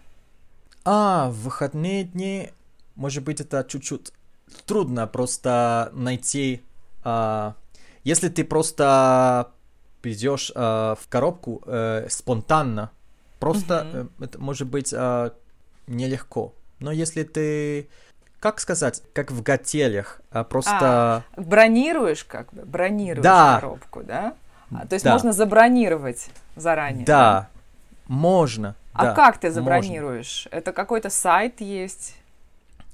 А, 0.87 1.29
в 1.29 1.35
выходные 1.43 2.05
дни, 2.05 2.51
может 2.95 3.23
быть, 3.23 3.43
это 3.43 3.63
чуть-чуть 3.69 4.13
трудно 4.65 5.07
просто 5.07 5.91
найти. 5.93 6.63
А, 7.05 7.55
если 8.03 8.31
ты 8.31 8.45
просто 8.45 9.53
придешь 10.01 10.51
а, 10.55 10.95
в 10.95 11.07
коробку 11.09 11.63
а, 11.67 12.07
спонтанно, 12.09 12.91
просто 13.41 13.87
mm-hmm. 13.93 14.25
это 14.25 14.39
может 14.39 14.69
быть 14.69 14.95
а, 14.97 15.35
нелегко. 15.87 16.55
Но 16.81 16.93
если 16.93 17.23
ты 17.23 17.89
как 18.41 18.61
сказать, 18.61 19.03
как 19.13 19.31
в 19.31 19.43
готелях, 19.43 20.21
а 20.31 20.45
просто... 20.45 20.79
А, 20.81 21.23
бронируешь 21.37 22.25
как 22.25 22.53
бы, 22.53 22.65
бронируешь 22.65 23.23
да. 23.23 23.59
коробку, 23.61 24.03
да? 24.05 24.35
А, 24.73 24.87
то 24.87 24.95
есть 24.95 25.05
да. 25.05 25.13
можно 25.13 25.33
забронировать 25.33 26.29
заранее? 26.55 27.05
Да, 27.05 27.15
да? 27.15 27.49
можно. 28.07 28.77
А 28.93 29.07
да, 29.07 29.15
как 29.15 29.39
ты 29.39 29.51
забронируешь? 29.51 30.47
Можно. 30.47 30.57
Это 30.57 30.73
какой-то 30.73 31.11
сайт 31.11 31.61
есть? 31.61 32.17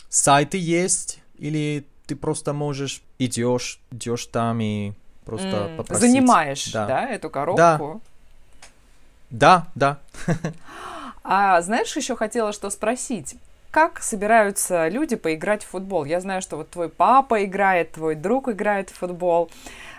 Сайты 0.09 0.59
есть, 0.59 1.21
или 1.39 1.85
ты 2.07 2.17
просто 2.17 2.53
можешь 2.53 3.03
идешь, 3.19 3.81
идешь 3.91 4.27
там 4.27 4.61
и 4.61 4.93
просто 5.25 5.49
mm, 5.49 5.77
попросить. 5.77 6.11
Занимаешь, 6.11 6.73
да. 6.73 6.87
да, 6.87 7.09
эту 7.09 7.31
коробку? 7.31 8.01
Да, 9.31 9.67
да. 9.75 9.99
да. 10.27 10.33
А 11.27 11.63
знаешь, 11.63 11.97
еще 11.97 12.17
хотела 12.17 12.53
что 12.53 12.69
спросить 12.69 13.37
как 13.75 14.01
собираются 14.01 14.87
люди 14.87 15.17
поиграть 15.17 15.65
в 15.65 15.67
футбол? 15.67 16.05
Я 16.05 16.21
знаю, 16.21 16.41
что 16.43 16.57
вот 16.57 16.71
твой 16.71 16.89
папа 16.89 17.45
играет, 17.45 17.91
твой 17.91 18.15
друг 18.15 18.49
играет 18.49 18.89
в 18.89 18.95
футбол. 18.95 19.51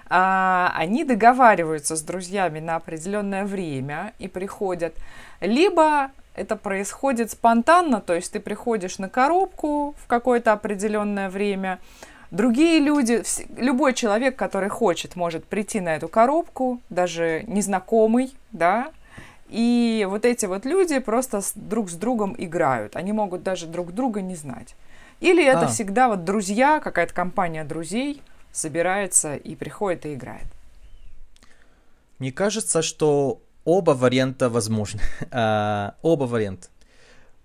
А, 0.07 0.71
они 0.77 1.03
договариваются 1.03 1.97
с 1.97 2.01
друзьями 2.01 2.61
на 2.61 2.77
определенное 2.77 3.43
время 3.43 4.13
и 4.17 4.29
приходят. 4.29 4.95
Либо 5.41 6.11
это 6.35 6.55
происходит 6.55 7.31
спонтанно, 7.31 7.99
то 7.99 8.13
есть 8.13 8.31
ты 8.31 8.39
приходишь 8.39 8.97
на 8.97 9.09
коробку 9.09 9.93
в 10.01 10.07
какое-то 10.07 10.53
определенное 10.53 11.29
время, 11.29 11.79
Другие 12.31 12.79
люди, 12.79 13.23
любой 13.55 13.93
человек, 13.93 14.35
который 14.35 14.67
хочет, 14.67 15.15
может 15.15 15.45
прийти 15.45 15.79
на 15.79 15.95
эту 15.95 16.09
коробку, 16.09 16.81
даже 16.89 17.43
незнакомый, 17.47 18.35
да, 18.51 18.89
и 19.49 20.05
вот 20.09 20.25
эти 20.25 20.45
вот 20.45 20.65
люди 20.65 20.99
просто 20.99 21.41
с, 21.41 21.53
друг 21.55 21.89
с 21.89 21.93
другом 21.93 22.35
играют. 22.37 22.95
Они 22.95 23.11
могут 23.11 23.43
даже 23.43 23.67
друг 23.67 23.93
друга 23.93 24.21
не 24.21 24.35
знать. 24.35 24.75
Или 25.19 25.45
это 25.45 25.65
а. 25.65 25.67
всегда 25.67 26.09
вот 26.09 26.23
друзья, 26.23 26.79
какая-то 26.79 27.13
компания 27.13 27.63
друзей 27.63 28.21
собирается 28.51 29.35
и 29.35 29.55
приходит 29.55 30.05
и 30.05 30.13
играет. 30.13 30.47
Мне 32.19 32.31
кажется, 32.31 32.81
что 32.81 33.41
оба 33.65 33.91
варианта 33.91 34.49
возможны. 34.49 35.01
а, 35.31 35.95
оба 36.01 36.23
варианта. 36.23 36.67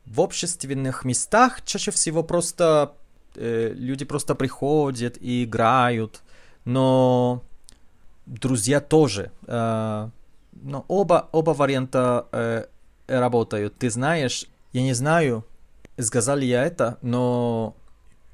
В 0.06 0.20
общественных 0.20 1.04
местах 1.04 1.64
чаще 1.64 1.90
всего 1.90 2.22
просто 2.22 2.94
э, 3.36 3.72
люди 3.74 4.04
просто 4.04 4.34
приходят 4.34 5.16
и 5.20 5.44
играют, 5.44 6.22
но 6.64 7.44
друзья 8.26 8.80
тоже. 8.80 9.30
Э, 9.46 10.08
но 10.52 10.84
оба, 10.88 11.28
оба 11.32 11.50
варианта 11.50 12.26
э, 12.32 12.64
работают. 13.06 13.76
Ты 13.78 13.90
знаешь, 13.90 14.46
я 14.72 14.82
не 14.82 14.92
знаю, 14.92 15.44
сказал 15.98 16.36
ли 16.36 16.46
я 16.46 16.64
это, 16.64 16.98
но 17.02 17.74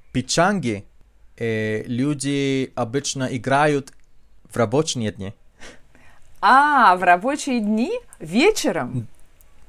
в 0.08 0.12
Пичанге 0.12 0.84
э, 1.36 1.82
люди 1.86 2.72
обычно 2.74 3.24
играют 3.24 3.92
в 4.50 4.56
рабочие 4.56 5.12
дни. 5.12 5.34
А, 6.40 6.96
в 6.96 7.02
рабочие 7.02 7.60
дни? 7.60 7.92
Вечером? 8.20 9.06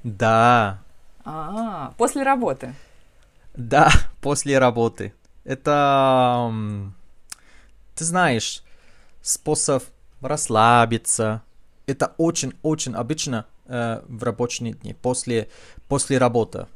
Да. 0.04 0.80
А, 1.26 1.94
после 1.98 2.24
работы? 2.24 2.74
Да, 3.56 3.90
после 4.22 4.60
работы. 4.60 5.14
Это, 5.44 6.52
ты 7.96 8.04
знаешь, 8.04 8.64
способ 9.22 9.84
расслабиться, 10.22 11.42
это 11.88 12.14
очень-очень 12.18 12.94
обычно 12.94 13.46
э, 13.66 14.02
в 14.08 14.24
рабочие 14.24 14.74
дни, 14.74 14.94
после, 14.94 15.50
после 15.88 16.18
работы. 16.18 16.68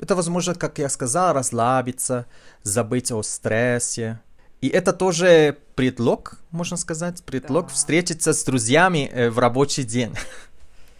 Это 0.00 0.16
возможно, 0.16 0.54
как 0.54 0.78
я 0.78 0.88
сказал, 0.88 1.34
расслабиться, 1.34 2.26
забыть 2.62 3.12
о 3.12 3.22
стрессе. 3.22 4.20
И 4.62 4.68
это 4.68 4.92
тоже 4.92 5.58
предлог, 5.74 6.38
можно 6.50 6.76
сказать, 6.76 7.22
предлог 7.22 7.68
да. 7.68 7.74
встретиться 7.74 8.32
с 8.32 8.42
друзьями 8.44 9.10
э, 9.12 9.30
в 9.30 9.38
рабочий 9.38 9.84
день. 9.84 10.14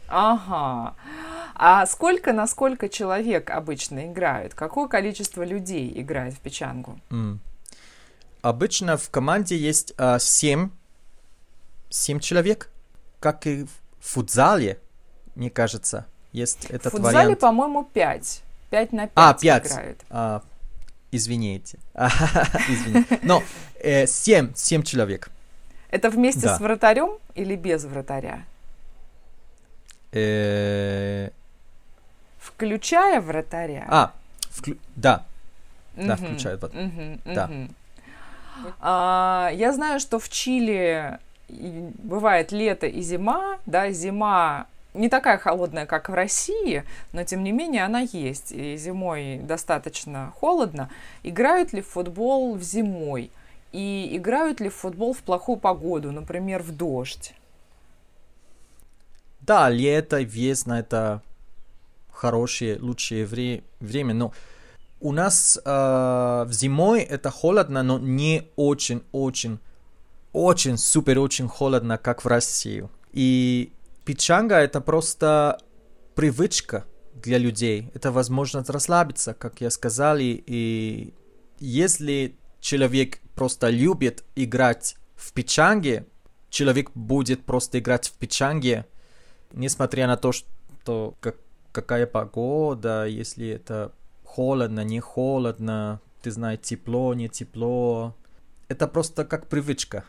Ага. 0.08 0.94
А 1.54 1.86
сколько 1.86 2.32
на 2.32 2.46
сколько 2.46 2.88
человек 2.88 3.50
обычно 3.50 4.06
играют? 4.06 4.54
Какое 4.54 4.86
количество 4.86 5.42
людей 5.42 5.90
играет 6.00 6.34
в 6.34 6.40
печангу? 6.40 7.00
Mm. 7.08 7.38
Обычно 8.42 8.98
в 8.98 9.10
команде 9.10 9.56
есть 9.56 9.94
э, 9.96 10.18
7, 10.20 10.70
7 11.88 12.20
человек 12.20 12.70
как 13.20 13.46
и 13.46 13.64
в 13.64 13.70
футзале, 14.00 14.78
мне 15.34 15.50
кажется, 15.50 16.06
есть 16.32 16.66
этот 16.66 16.92
вариант. 16.92 16.94
В 16.94 16.96
футзале, 16.96 17.24
вариант. 17.24 17.40
по-моему, 17.40 17.84
5. 17.84 18.42
5 18.70 18.92
на 18.92 19.06
5 19.06 19.10
а, 19.14 19.34
5. 19.34 19.66
играют. 19.66 20.04
А, 20.10 20.42
извините. 21.12 21.78
извините. 22.68 23.20
Но 23.22 23.42
э, 23.80 24.06
7, 24.06 24.54
7 24.54 24.82
человек. 24.82 25.30
Это 25.90 26.10
вместе 26.10 26.42
да. 26.42 26.56
с 26.56 26.60
вратарем 26.60 27.18
или 27.34 27.56
без 27.56 27.84
вратаря? 27.84 28.44
Э... 30.12 31.30
Включая 32.38 33.20
вратаря? 33.20 33.86
А, 33.88 34.12
вклю... 34.50 34.76
да. 34.94 35.24
Да, 35.96 36.16
включая 36.16 36.56
вратаря. 36.56 37.18
Да. 37.24 37.50
А, 38.80 39.50
я 39.54 39.72
знаю, 39.72 40.00
что 40.00 40.18
в 40.18 40.28
Чили 40.28 41.18
бывает 41.48 42.52
лето 42.52 42.86
и 42.86 43.00
зима, 43.00 43.58
да, 43.66 43.90
зима 43.90 44.66
не 44.96 45.08
такая 45.08 45.38
холодная, 45.38 45.86
как 45.86 46.08
в 46.08 46.14
России, 46.14 46.84
но 47.12 47.24
тем 47.24 47.44
не 47.44 47.52
менее 47.52 47.84
она 47.84 48.00
есть. 48.00 48.52
И 48.52 48.76
зимой 48.76 49.38
достаточно 49.38 50.32
холодно. 50.36 50.88
Играют 51.22 51.72
ли 51.72 51.82
в 51.82 51.88
футбол 51.88 52.54
в 52.54 52.62
зимой? 52.62 53.30
И 53.72 54.16
играют 54.16 54.60
ли 54.60 54.68
в 54.68 54.74
футбол 54.74 55.12
в 55.12 55.18
плохую 55.18 55.58
погоду, 55.58 56.12
например, 56.12 56.62
в 56.62 56.74
дождь? 56.74 57.34
Да, 59.40 59.68
лето, 59.68 60.20
весна 60.22 60.80
это 60.80 61.22
хорошее, 62.10 62.78
лучшее 62.80 63.26
вре- 63.26 63.62
время, 63.80 64.14
но 64.14 64.32
у 65.00 65.12
нас 65.12 65.60
э, 65.62 66.46
зимой 66.50 67.02
это 67.02 67.30
холодно, 67.30 67.82
но 67.82 67.98
не 67.98 68.48
очень-очень 68.56 69.58
очень, 70.36 70.76
супер, 70.76 71.18
очень 71.18 71.48
холодно, 71.48 71.96
как 71.96 72.22
в 72.22 72.28
России. 72.28 72.86
И 73.12 73.72
пичанга 74.04 74.56
это 74.56 74.82
просто 74.82 75.58
привычка 76.14 76.84
для 77.14 77.38
людей. 77.38 77.90
Это 77.94 78.12
возможность 78.12 78.68
расслабиться, 78.68 79.32
как 79.32 79.62
я 79.62 79.70
сказал. 79.70 80.18
И 80.20 81.14
если 81.58 82.36
человек 82.60 83.18
просто 83.34 83.70
любит 83.70 84.24
играть 84.34 84.96
в 85.14 85.32
пичанге, 85.32 86.04
человек 86.50 86.90
будет 86.94 87.46
просто 87.46 87.78
играть 87.78 88.08
в 88.08 88.12
пичанге, 88.12 88.84
несмотря 89.54 90.06
на 90.06 90.18
то, 90.18 90.32
что 90.32 91.14
как, 91.20 91.36
какая 91.72 92.06
погода, 92.06 93.06
если 93.06 93.48
это 93.48 93.90
холодно, 94.22 94.84
не 94.84 95.00
холодно, 95.00 96.02
ты 96.20 96.30
знаешь, 96.30 96.60
тепло, 96.60 97.14
не 97.14 97.30
тепло, 97.30 98.14
это 98.68 98.86
просто 98.88 99.24
как 99.24 99.46
привычка. 99.46 100.04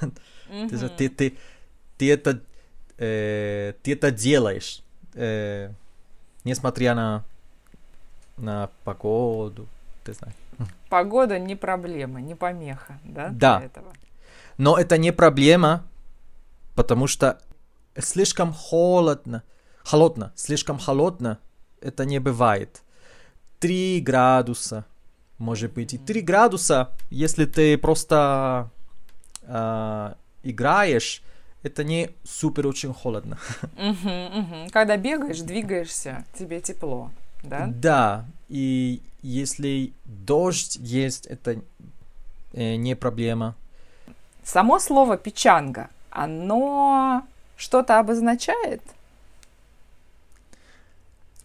Mm-hmm. 0.50 0.96
ты, 0.96 1.08
ты, 1.08 1.36
ты, 1.96 2.12
это, 2.12 2.40
э, 2.98 3.72
ты 3.84 3.92
это 3.92 4.10
делаешь, 4.10 4.82
э, 5.14 5.70
несмотря 6.42 6.96
на, 6.96 7.24
на 8.36 8.68
погоду, 8.82 9.68
ты 10.02 10.12
знаешь. 10.12 10.34
Погода 10.88 11.38
не 11.38 11.54
проблема, 11.54 12.20
не 12.20 12.34
помеха, 12.34 12.98
да? 13.04 13.28
Да. 13.28 13.62
Этого? 13.62 13.92
Но 14.58 14.76
это 14.76 14.98
не 14.98 15.12
проблема, 15.12 15.84
потому 16.74 17.06
что 17.06 17.38
слишком 17.96 18.52
холодно, 18.52 19.44
холодно, 19.84 20.32
слишком 20.34 20.80
холодно, 20.80 21.38
это 21.80 22.04
не 22.04 22.18
бывает. 22.18 22.82
3 23.60 24.00
градуса, 24.00 24.84
может 25.40 25.72
быть, 25.72 25.94
и 25.94 25.98
3 25.98 26.20
градуса, 26.20 26.90
если 27.10 27.46
ты 27.46 27.76
просто 27.78 28.70
э, 29.42 30.14
играешь, 30.44 31.22
это 31.62 31.82
не 31.82 32.10
супер 32.24 32.66
очень 32.66 32.94
холодно. 32.94 33.38
Угу, 33.76 34.38
угу. 34.38 34.68
Когда 34.70 34.96
бегаешь, 34.96 35.40
двигаешься, 35.40 36.24
тебе 36.38 36.60
тепло, 36.60 37.10
да? 37.42 37.66
Да, 37.66 38.24
и 38.48 39.00
если 39.22 39.92
дождь 40.04 40.76
есть, 40.76 41.26
это 41.26 41.62
э, 42.52 42.76
не 42.76 42.94
проблема. 42.94 43.54
Само 44.44 44.78
слово 44.78 45.16
печанга, 45.16 45.88
оно 46.10 47.22
что-то 47.56 47.98
обозначает? 47.98 48.82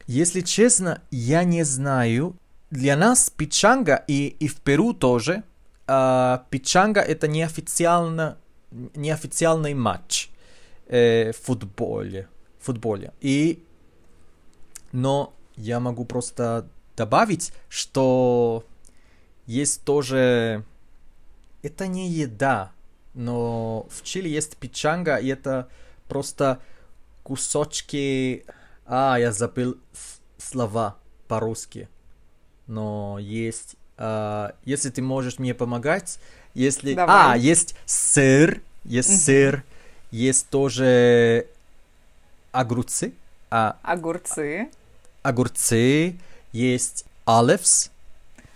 Если 0.08 0.42
честно, 0.42 1.02
я 1.12 1.44
не 1.44 1.64
знаю. 1.64 2.36
Для 2.76 2.98
нас 2.98 3.30
печанга 3.30 4.04
и, 4.06 4.36
и 4.38 4.50
в 4.50 4.58
Перу 4.58 4.94
тоже. 4.94 5.44
Э, 5.88 6.40
печанга 6.50 7.00
это 7.00 7.26
неофициально, 7.26 8.38
неофициальный 8.96 9.74
матч 9.74 10.30
э, 10.88 11.32
в 11.32 11.38
футболе. 11.38 12.28
футболе. 12.60 13.14
И, 13.22 13.64
но 14.92 15.34
я 15.56 15.80
могу 15.80 16.04
просто 16.04 16.68
добавить, 16.98 17.54
что 17.70 18.66
есть 19.46 19.86
тоже... 19.86 20.66
Это 21.64 21.88
не 21.88 22.10
еда, 22.10 22.74
но 23.14 23.88
в 23.90 24.04
Чили 24.04 24.28
есть 24.28 24.58
печанга, 24.58 25.16
и 25.16 25.28
это 25.30 25.70
просто 26.10 26.60
кусочки... 27.24 28.46
А, 28.86 29.18
я 29.18 29.32
забыл 29.32 29.78
слова 30.38 30.98
по-русски. 31.30 31.88
Но 32.68 33.18
есть... 33.20 33.76
А, 33.98 34.54
если 34.66 34.90
ты 34.90 35.02
можешь 35.02 35.40
мне 35.40 35.54
помогать, 35.54 36.20
если... 36.54 36.94
Давай. 36.94 37.34
А, 37.34 37.38
есть 37.38 37.76
сыр, 37.86 38.62
есть 38.84 39.24
сыр, 39.24 39.64
есть 40.12 40.50
тоже 40.50 41.48
огурцы, 42.52 43.14
а, 43.52 43.78
Огурцы, 43.84 44.70
огурцы, 45.22 46.18
есть 46.52 47.06
оливс 47.26 47.92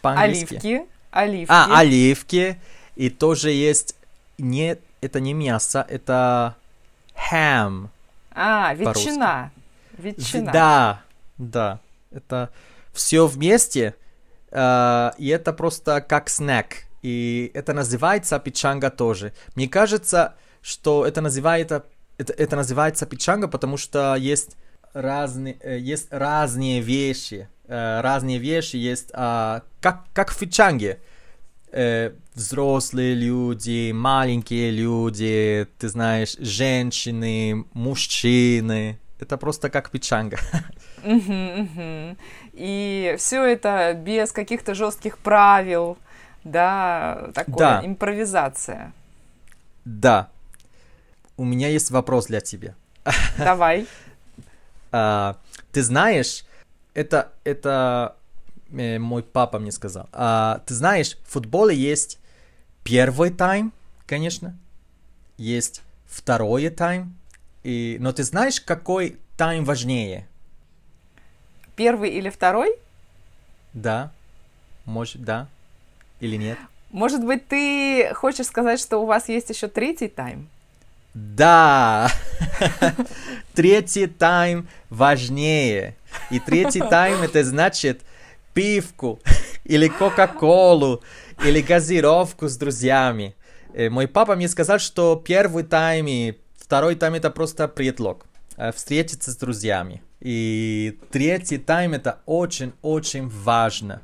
по-английски. 0.02 0.56
оливки, 0.56 0.88
оливки. 1.12 1.52
А, 1.52 1.80
оливки. 1.80 2.60
И 2.96 3.10
тоже 3.10 3.52
есть 3.52 3.96
не 4.38 4.78
это 5.02 5.20
не 5.20 5.34
мясо, 5.34 5.86
это 5.88 6.56
ham. 7.32 7.90
А, 8.32 8.74
ветчина. 8.74 9.52
Ветчина. 9.98 10.52
Да, 10.52 11.02
да. 11.38 11.80
Это 12.12 12.50
все 12.94 13.28
вместе. 13.28 13.96
э, 14.52 15.12
и 15.18 15.28
это 15.28 15.54
просто 15.54 16.02
как 16.02 16.30
снэк. 16.30 16.88
И 17.02 17.52
это 17.54 17.74
называется 17.74 18.40
печанга 18.40 18.90
тоже. 18.90 19.34
Мне 19.56 19.68
кажется, 19.68 20.36
что 20.62 21.06
это 21.06 21.22
называется, 21.22 21.86
это, 22.18 22.34
это 22.34 22.56
называется 22.56 23.06
печанга, 23.06 23.48
потому 23.48 23.78
что 23.78 24.16
есть 24.16 24.58
разные, 24.94 25.58
э, 25.62 25.80
есть 25.80 26.08
разные 26.12 26.82
вещи. 26.82 27.48
э, 27.68 28.02
разные 28.02 28.40
вещи 28.40 28.78
есть, 28.78 29.12
а, 29.14 29.62
как, 29.80 30.06
как 30.14 30.32
в 30.32 30.38
печанге. 30.40 31.00
Э, 31.72 32.14
взрослые 32.34 33.14
люди, 33.14 33.92
маленькие 33.92 34.72
люди, 34.72 35.68
ты 35.78 35.88
знаешь, 35.90 36.36
женщины, 36.40 37.66
мужчины. 37.74 38.98
Это 39.20 39.38
просто 39.38 39.70
как 39.70 39.92
печанга. 39.92 40.40
И 42.54 43.16
все 43.18 43.44
это 43.44 43.94
без 43.94 44.32
каких-то 44.32 44.74
жестких 44.74 45.18
правил, 45.18 45.98
да, 46.44 47.30
такое, 47.34 47.58
Да. 47.58 47.82
импровизация. 47.86 48.94
Да. 49.86 50.30
У 51.38 51.46
меня 51.46 51.70
есть 51.70 51.92
вопрос 51.92 52.28
для 52.28 52.42
тебя. 52.42 52.76
Давай. 53.38 53.88
А, 54.92 55.38
ты 55.72 55.84
знаешь, 55.84 56.46
это, 56.96 57.32
это 57.44 58.16
э, 58.72 58.98
мой 58.98 59.22
папа 59.22 59.60
мне 59.60 59.72
сказал. 59.72 60.10
А, 60.12 60.64
ты 60.66 60.74
знаешь, 60.74 61.16
в 61.28 61.32
футболе 61.34 61.76
есть 61.76 62.18
первый 62.84 63.30
тайм, 63.30 63.72
конечно, 64.08 64.58
есть 65.38 65.84
второй 66.08 66.70
тайм, 66.70 67.16
и, 67.64 67.98
но 68.00 68.12
ты 68.14 68.24
знаешь, 68.24 68.60
какой 68.60 69.20
тайм 69.38 69.64
важнее? 69.64 70.28
Первый 71.80 72.10
или 72.10 72.30
второй? 72.30 72.76
Да? 73.72 74.12
Может, 74.84 75.24
да? 75.24 75.48
Или 76.20 76.36
нет? 76.36 76.58
Может 76.92 77.24
быть, 77.24 77.48
ты 77.48 78.12
хочешь 78.16 78.48
сказать, 78.48 78.82
что 78.82 78.98
у 78.98 79.06
вас 79.06 79.30
есть 79.30 79.50
еще 79.50 79.70
третий 79.70 80.10
тайм? 80.10 80.50
Да! 81.14 82.12
Третий 83.54 84.08
тайм 84.08 84.68
важнее. 84.90 85.96
И 86.30 86.42
третий 86.42 86.82
тайм 86.82 87.22
это 87.22 87.46
значит 87.46 88.02
пивку, 88.54 89.22
или 89.64 89.88
кока-колу, 89.88 91.02
или 91.46 91.62
газировку 91.62 92.50
с 92.50 92.58
друзьями. 92.58 93.36
Э, 93.74 93.90
Мой 93.90 94.10
папа 94.10 94.36
мне 94.36 94.50
сказал, 94.50 94.80
что 94.80 95.16
первый 95.16 95.64
тайм 95.64 96.08
и 96.10 96.34
второй 96.58 96.96
тайм 96.96 97.14
это 97.14 97.30
просто 97.30 97.70
предлог. 97.70 98.26
э, 98.58 98.74
Встретиться 98.74 99.32
с 99.32 99.38
друзьями. 99.38 100.02
И 100.22 101.00
третий 101.12 101.58
тайм 101.58 101.94
это 101.94 102.20
очень-очень 102.26 103.30
важно. 103.30 104.02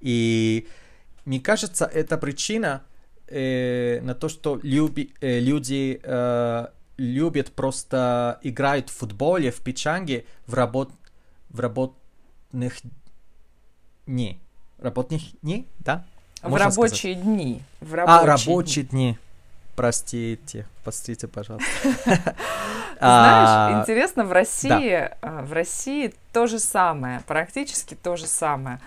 И 0.00 0.66
мне 1.24 1.40
кажется, 1.40 1.84
это 1.84 2.16
причина 2.16 2.82
э, 3.26 4.00
на 4.02 4.14
то, 4.14 4.28
что 4.28 4.56
люби- 4.62 5.12
э, 5.20 5.38
люди 5.38 6.00
э, 6.02 6.66
любят 6.96 7.52
просто 7.52 8.38
играть 8.42 8.88
в 8.88 8.96
футболе, 8.96 9.50
в 9.50 9.60
печанге 9.60 10.24
в, 10.46 10.54
работ... 10.54 10.90
в 11.50 11.60
работных 11.60 12.80
дни. 14.06 14.40
Работных 14.78 15.22
дни, 15.42 15.66
да? 15.80 16.06
В 16.42 16.48
Можно 16.48 16.70
сказать? 16.70 16.90
рабочие 16.92 17.14
дни. 17.14 17.62
В 17.80 17.94
А, 17.94 18.24
рабочие 18.24 18.26
рабочие 18.26 18.84
дни. 18.86 19.18
Простите, 19.76 20.66
простите, 20.84 21.28
пожалуйста. 21.28 21.68
Знаешь, 23.00 23.48
А, 23.48 23.80
интересно, 23.80 24.24
в 24.24 24.32
России, 24.32 25.10
а, 25.22 25.42
в 25.42 25.52
России 25.52 26.12
то 26.32 26.46
же 26.46 26.58
самое, 26.58 27.20
практически 27.26 27.94
то 27.94 28.16
же 28.16 28.26
самое. 28.26 28.78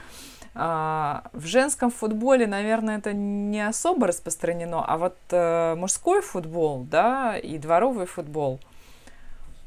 А, 0.55 1.23
В 1.33 1.45
женском 1.47 1.89
футболе, 1.89 2.45
наверное, 2.45 2.99
это 2.99 3.11
не 3.13 3.67
особо 3.67 4.07
распространено, 4.07 4.85
а 4.85 4.97
вот 4.97 5.17
э, 5.31 5.73
мужской 5.75 6.21
футбол, 6.21 6.83
да, 6.83 7.37
и 7.37 7.57
дворовый 7.57 8.05
футбол, 8.05 8.59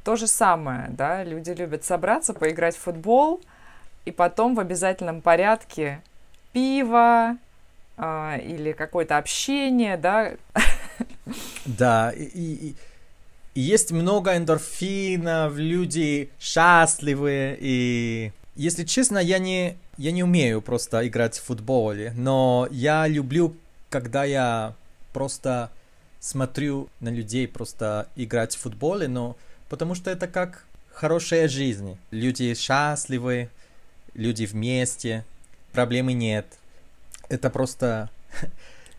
то 0.04 0.14
же 0.14 0.28
самое, 0.28 0.86
да, 0.90 1.24
люди 1.24 1.50
любят 1.50 1.84
собраться, 1.84 2.32
поиграть 2.32 2.76
в 2.76 2.80
футбол, 2.80 3.40
и 4.04 4.12
потом 4.12 4.54
в 4.54 4.60
обязательном 4.60 5.20
порядке 5.20 6.00
пиво 6.52 7.36
или 7.98 8.74
какое-то 8.78 9.16
общение, 9.18 9.96
да, 9.96 10.32
Да, 11.64 12.12
и, 12.12 12.22
и- 12.24 12.76
есть 13.60 13.90
много 13.90 14.36
эндорфинов, 14.36 15.56
люди 15.56 16.30
счастливые, 16.38 17.56
и 17.60 18.32
если 18.54 18.84
честно, 18.84 19.18
я 19.18 19.38
не, 19.38 19.76
я 19.98 20.12
не 20.12 20.22
умею 20.22 20.62
просто 20.62 21.06
играть 21.06 21.38
в 21.38 21.44
футболе, 21.44 22.12
но 22.16 22.68
я 22.70 23.06
люблю, 23.06 23.56
когда 23.90 24.24
я 24.24 24.74
просто 25.12 25.70
смотрю 26.20 26.88
на 27.00 27.08
людей 27.08 27.46
просто 27.46 28.08
играть 28.16 28.56
в 28.56 28.60
футболе, 28.60 29.08
но 29.08 29.36
потому 29.68 29.94
что 29.94 30.10
это 30.10 30.26
как 30.26 30.64
хорошая 30.92 31.48
жизнь. 31.48 31.96
Люди 32.10 32.54
счастливы, 32.54 33.48
люди 34.14 34.44
вместе, 34.44 35.24
проблемы 35.72 36.14
нет. 36.14 36.46
Это 37.28 37.50
просто 37.50 38.10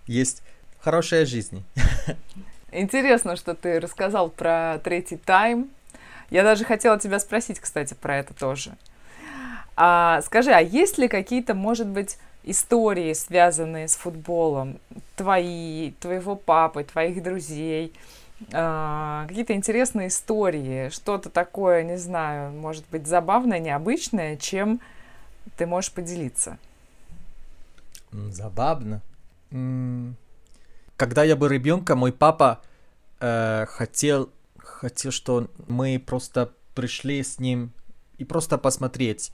есть 0.07 0.41
хорошая 0.79 1.25
жизнь. 1.25 1.63
Интересно, 2.71 3.35
что 3.35 3.53
ты 3.53 3.79
рассказал 3.79 4.29
про 4.29 4.79
третий 4.83 5.17
тайм. 5.17 5.69
Я 6.29 6.43
даже 6.43 6.65
хотела 6.65 6.99
тебя 6.99 7.19
спросить, 7.19 7.59
кстати, 7.59 7.93
про 7.93 8.17
это 8.17 8.33
тоже. 8.33 8.75
А, 9.75 10.21
скажи, 10.23 10.51
а 10.51 10.59
есть 10.59 10.97
ли 10.97 11.07
какие-то, 11.07 11.53
может 11.53 11.87
быть, 11.87 12.17
истории, 12.43 13.13
связанные 13.13 13.87
с 13.87 13.95
футболом? 13.95 14.79
Твои, 15.15 15.91
твоего 15.99 16.35
папы, 16.35 16.83
твоих 16.83 17.23
друзей? 17.23 17.93
А, 18.51 19.25
какие-то 19.27 19.53
интересные 19.53 20.09
истории? 20.09 20.89
Что-то 20.89 21.29
такое, 21.29 21.83
не 21.83 21.97
знаю, 21.97 22.51
может 22.51 22.85
быть, 22.91 23.07
забавное, 23.07 23.59
необычное, 23.59 24.35
чем 24.35 24.81
ты 25.55 25.65
можешь 25.65 25.91
поделиться? 25.91 26.57
Забавно. 28.11 29.01
Когда 30.97 31.23
я 31.23 31.35
был 31.35 31.47
ребенком, 31.47 31.99
мой 31.99 32.11
папа 32.11 32.61
э, 33.19 33.65
хотел, 33.69 34.29
хотел, 34.57 35.11
что 35.11 35.49
мы 35.67 36.03
просто 36.05 36.51
пришли 36.73 37.23
с 37.23 37.39
ним 37.39 37.71
и 38.17 38.25
просто 38.25 38.57
посмотреть 38.57 39.31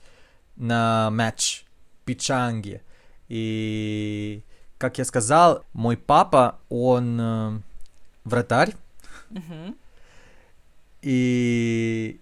на 0.56 1.10
матч 1.10 1.64
Пичанги. 2.04 2.82
И, 3.28 4.42
как 4.78 4.98
я 4.98 5.04
сказал, 5.04 5.64
мой 5.72 5.96
папа, 5.96 6.58
он 6.68 7.18
э, 7.20 7.60
вратарь. 8.24 8.74
Мгм. 9.30 9.76
И 11.00 12.20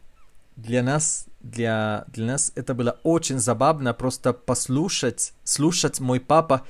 для 0.56 0.82
нас, 0.82 1.26
для, 1.40 2.04
для 2.08 2.26
нас 2.26 2.52
это 2.54 2.74
было 2.74 2.98
очень 3.02 3.38
забавно 3.38 3.92
просто 3.92 4.32
послушать, 4.32 5.32
слушать 5.42 5.98
мой 5.98 6.20
папа 6.20 6.62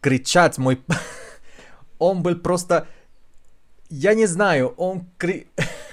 кричать. 0.00 0.58
Мой... 0.58 0.80
Он 2.00 2.22
был 2.22 2.34
просто... 2.34 2.86
Я 3.88 4.14
не 4.14 4.26
знаю, 4.26 4.74
он, 4.76 5.06
кри... 5.16 5.46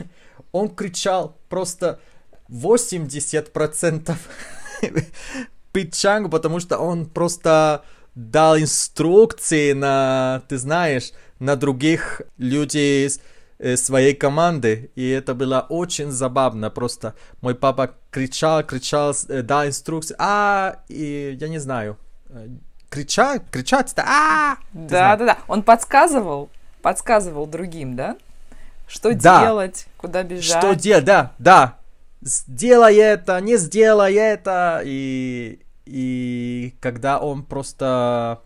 он 0.52 0.70
кричал 0.70 1.38
просто 1.50 2.00
80% 2.50 4.16
Пичанг, 5.72 6.32
потому 6.32 6.60
что 6.60 6.80
он 6.80 7.06
просто 7.06 7.84
дал 8.16 8.58
инструкции 8.58 9.74
на, 9.74 10.42
ты 10.48 10.58
знаешь, 10.58 11.12
на 11.40 11.56
других 11.56 12.22
людей 12.38 13.10
э, 13.60 13.78
своей 13.78 14.16
команды, 14.16 14.92
и 14.96 15.08
это 15.10 15.36
было 15.36 15.66
очень 15.70 16.12
забавно, 16.12 16.72
просто 16.72 17.14
мой 17.42 17.54
папа 17.54 17.94
кричал, 18.10 18.64
кричал, 18.64 19.14
э, 19.30 19.44
дал 19.44 19.68
инструкции, 19.68 20.16
а, 20.18 20.80
и 20.90 21.38
я 21.40 21.48
не 21.48 21.60
знаю, 21.60 21.98
э, 22.30 22.48
кричать, 22.90 23.44
кричать, 23.52 23.94
да, 23.96 24.04
а, 24.08 24.58
Да, 24.74 25.16
да, 25.18 25.26
да. 25.26 25.38
Он 25.48 25.64
подсказывал, 25.64 26.50
подсказывал 26.82 27.46
другим, 27.46 27.96
да? 27.96 28.18
Что 28.88 29.14
Да. 29.14 29.42
делать, 29.42 29.88
куда 29.98 30.24
бежать. 30.24 30.58
Что 30.60 30.74
делать? 30.74 31.06
Да, 31.06 31.34
да. 31.38 31.78
Сделай 32.22 32.96
это, 32.96 33.40
не 33.42 33.58
сделай 33.58 34.14
это. 34.14 34.82
И, 34.86 35.60
и 35.86 36.76
когда 36.80 37.20
он 37.20 37.44
просто 37.44 38.42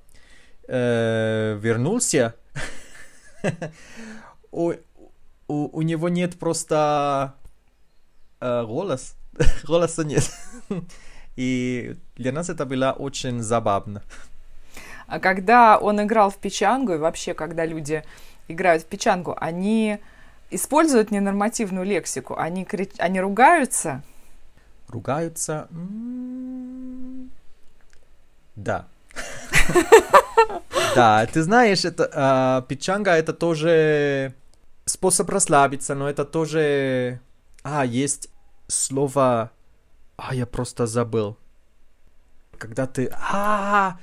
э, 0.67 1.57
вернулся, 1.61 2.35
у, 4.51 4.73
у, 5.47 5.77
у 5.77 5.81
него 5.83 6.09
нет 6.09 6.37
просто 6.39 7.35
э, 8.39 8.63
голос. 8.65 9.15
Голоса 9.63 10.03
нет. 10.03 10.29
И 11.37 11.95
для 12.15 12.31
нас 12.31 12.49
это 12.49 12.65
было 12.65 12.91
очень 12.91 13.41
забавно. 13.41 14.03
А 15.11 15.19
когда 15.19 15.77
он 15.77 16.01
играл 16.01 16.29
в 16.29 16.37
печангу, 16.37 16.93
и 16.93 16.97
вообще, 16.97 17.33
когда 17.33 17.65
люди 17.65 18.01
играют 18.47 18.83
в 18.83 18.85
печангу, 18.85 19.35
они 19.41 19.99
используют 20.51 21.11
ненормативную 21.11 21.85
лексику, 21.85 22.37
они, 22.37 22.63
крич- 22.63 22.95
они 22.97 23.19
ругаются. 23.19 24.03
Ругаются? 24.87 25.67
М, 25.71 27.29
Да. 28.55 28.85
Да, 30.95 31.25
ты 31.25 31.41
знаешь, 31.41 31.83
это 31.85 32.09
а, 32.13 32.61
пичанга 32.61 33.11
это 33.11 33.33
тоже 33.33 34.33
способ 34.85 35.29
расслабиться, 35.29 35.93
но 35.95 36.09
это 36.09 36.23
тоже... 36.25 37.19
А, 37.63 37.85
есть 37.85 38.29
слово... 38.67 39.51
А, 40.17 40.33
я 40.35 40.45
просто 40.45 40.87
забыл. 40.87 41.37
Когда 42.57 42.87
ты... 42.87 43.09
А, 43.13 43.97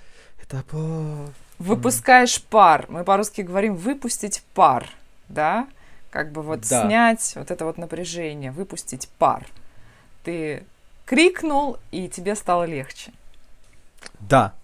это... 0.51 1.33
Выпускаешь 1.59 2.43
пар. 2.43 2.87
Мы 2.89 3.05
по-русски 3.05 3.41
говорим 3.41 3.75
выпустить 3.75 4.43
пар, 4.55 4.89
да? 5.29 5.69
Как 6.11 6.33
бы 6.33 6.43
вот 6.43 6.61
Да. 6.69 6.87
снять 6.87 7.33
вот 7.37 7.51
это 7.51 7.65
вот 7.65 7.79
напряжение, 7.79 8.53
выпустить 8.53 9.09
пар. 9.19 9.47
Ты 10.25 10.65
крикнул, 11.05 11.79
и 11.91 12.09
тебе 12.09 12.35
стало 12.37 12.65
легче. 12.65 13.13
Да, 14.21 14.55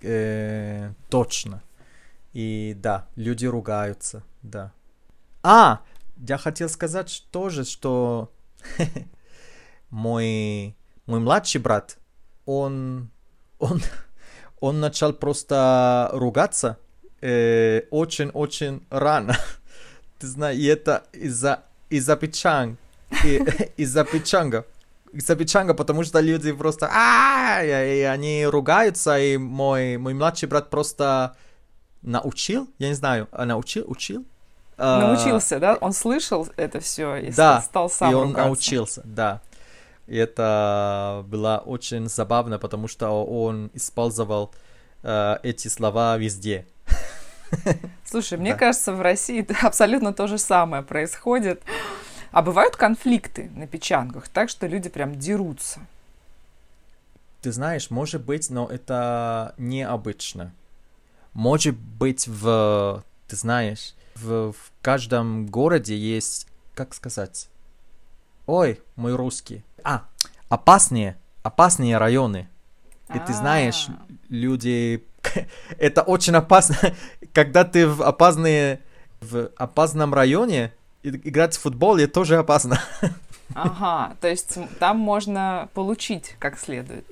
э, 0.00 0.90
точно. 1.10 1.62
И 2.32 2.74
да, 2.78 3.06
люди 3.16 3.46
ругаются, 3.46 4.22
да. 4.42 4.72
А, 5.42 5.80
я 6.16 6.38
хотел 6.38 6.68
сказать 6.68 7.26
тоже, 7.30 7.64
что 7.64 8.32
мой, 9.90 10.74
мой 11.06 11.20
младший 11.20 11.60
брат, 11.60 11.98
он, 12.46 13.10
он, 13.58 13.80
он 14.62 14.80
начал 14.80 15.12
просто 15.12 16.08
ругаться 16.12 16.76
э, 17.20 17.82
очень-очень 17.90 18.86
рано. 18.90 19.36
Ты 20.18 20.26
знаешь, 20.28 20.58
и 20.58 20.66
это 20.66 21.02
из-за 21.12 21.62
из-за 21.90 22.16
печанг, 22.16 22.78
из-за 23.76 24.04
печанга 24.04 24.64
из-за 25.12 25.36
печанга, 25.36 25.74
потому 25.74 26.04
что 26.04 26.20
люди 26.20 26.52
просто 26.52 26.86
«А-а-а!» 26.86 27.62
и, 27.64 27.98
и 27.98 28.02
они 28.02 28.46
ругаются, 28.46 29.18
и 29.18 29.36
мой, 29.36 29.98
мой 29.98 30.14
младший 30.14 30.48
брат 30.48 30.70
просто 30.70 31.36
научил, 32.00 32.66
я 32.78 32.88
не 32.88 32.94
знаю, 32.94 33.28
а 33.30 33.44
научил, 33.44 33.84
учил? 33.88 34.24
А, 34.78 35.08
Научился, 35.08 35.58
да? 35.58 35.76
Он 35.80 35.92
слышал 35.92 36.48
это 36.56 36.80
все 36.80 37.16
и 37.16 37.30
Да, 37.30 37.60
стал 37.60 37.90
сам 37.90 38.10
и 38.10 38.14
он 38.14 38.28
ругаться. 38.28 38.46
научился, 38.46 39.02
да. 39.04 39.40
И 40.12 40.16
это 40.16 41.24
было 41.26 41.62
очень 41.64 42.06
забавно, 42.06 42.58
потому 42.58 42.86
что 42.86 43.08
он 43.24 43.70
использовал 43.72 44.52
э, 45.02 45.38
эти 45.42 45.68
слова 45.68 46.18
везде. 46.18 46.66
Слушай, 48.04 48.36
мне 48.36 48.52
Да. 48.52 48.58
кажется, 48.58 48.92
в 48.92 49.00
России 49.00 49.46
абсолютно 49.66 50.12
то 50.12 50.26
же 50.26 50.36
самое 50.36 50.82
происходит. 50.82 51.62
А 52.30 52.42
бывают 52.42 52.76
конфликты 52.76 53.48
на 53.56 53.66
печангах, 53.66 54.28
так 54.28 54.50
что 54.50 54.66
люди 54.66 54.90
прям 54.90 55.18
дерутся. 55.18 55.80
Ты 57.40 57.50
знаешь, 57.50 57.88
может 57.90 58.22
быть, 58.22 58.50
но 58.50 58.66
это 58.66 59.54
необычно. 59.56 60.52
Может 61.32 61.78
быть, 61.78 62.28
в, 62.28 63.02
ты 63.28 63.36
знаешь, 63.36 63.94
в, 64.16 64.52
в 64.52 64.72
каждом 64.82 65.46
городе 65.46 65.96
есть, 65.96 66.46
как 66.74 66.92
сказать, 66.92 67.48
ой, 68.46 68.78
мой 68.96 69.14
русский, 69.14 69.64
а, 69.84 70.04
опасные, 70.48 71.16
опасные 71.42 71.98
районы. 71.98 72.48
И 73.14 73.18
ты 73.18 73.32
знаешь, 73.34 73.86
А, 73.88 74.06
люди, 74.28 75.04
это 75.78 76.02
очень 76.02 76.34
опасно, 76.34 76.76
когда 77.32 77.64
ты 77.64 77.86
в 77.86 78.02
опасные, 78.02 78.80
в 79.20 79.50
опасном 79.56 80.14
районе, 80.14 80.72
играть 81.02 81.56
в 81.56 81.60
футбол, 81.60 81.96
это 81.96 82.12
тоже 82.12 82.36
опасно. 82.36 82.80
Ага, 83.54 84.16
то 84.22 84.28
есть 84.28 84.56
там 84.78 84.98
можно 84.98 85.68
получить 85.74 86.36
как 86.38 86.58
следует. 86.58 87.04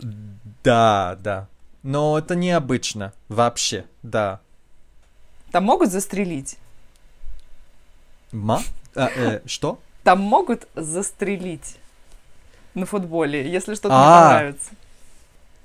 Да, 0.64 1.18
да. 1.20 1.48
Но 1.82 2.18
это 2.18 2.34
необычно 2.34 3.12
вообще, 3.28 3.84
да. 4.02 4.40
Там 5.50 5.64
могут 5.64 5.90
застрелить. 5.90 6.56
Ма? 8.32 8.62
А, 8.94 9.10
э, 9.14 9.40
что? 9.44 9.80
Там 10.02 10.20
могут 10.20 10.66
застрелить 10.74 11.76
на 12.74 12.86
футболе, 12.86 13.50
если 13.50 13.74
что-то 13.74 13.94
не 13.94 14.00
А. 14.00 14.22
понравится. 14.22 14.70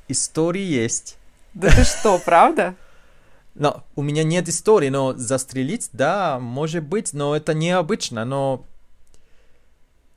Истории 0.07 0.63
есть. 0.63 1.17
Да 1.53 1.69
ты 1.69 1.83
что, 1.83 2.19
правда? 2.25 2.75
Но 3.53 3.83
у 3.95 4.01
меня 4.01 4.23
нет 4.23 4.49
истории, 4.49 4.89
но 4.89 5.13
застрелить, 5.13 5.89
да, 5.93 6.39
может 6.39 6.83
быть, 6.83 7.13
но 7.13 7.35
это 7.35 7.53
необычно, 7.53 8.25
но 8.25 8.65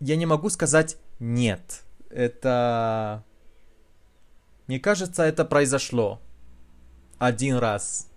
я 0.00 0.16
не 0.16 0.26
могу 0.26 0.50
сказать 0.50 0.96
нет. 1.20 1.82
Это... 2.10 3.22
Мне 4.66 4.80
кажется, 4.80 5.22
это 5.22 5.44
произошло 5.44 6.20
один 7.18 7.56
раз 7.56 8.08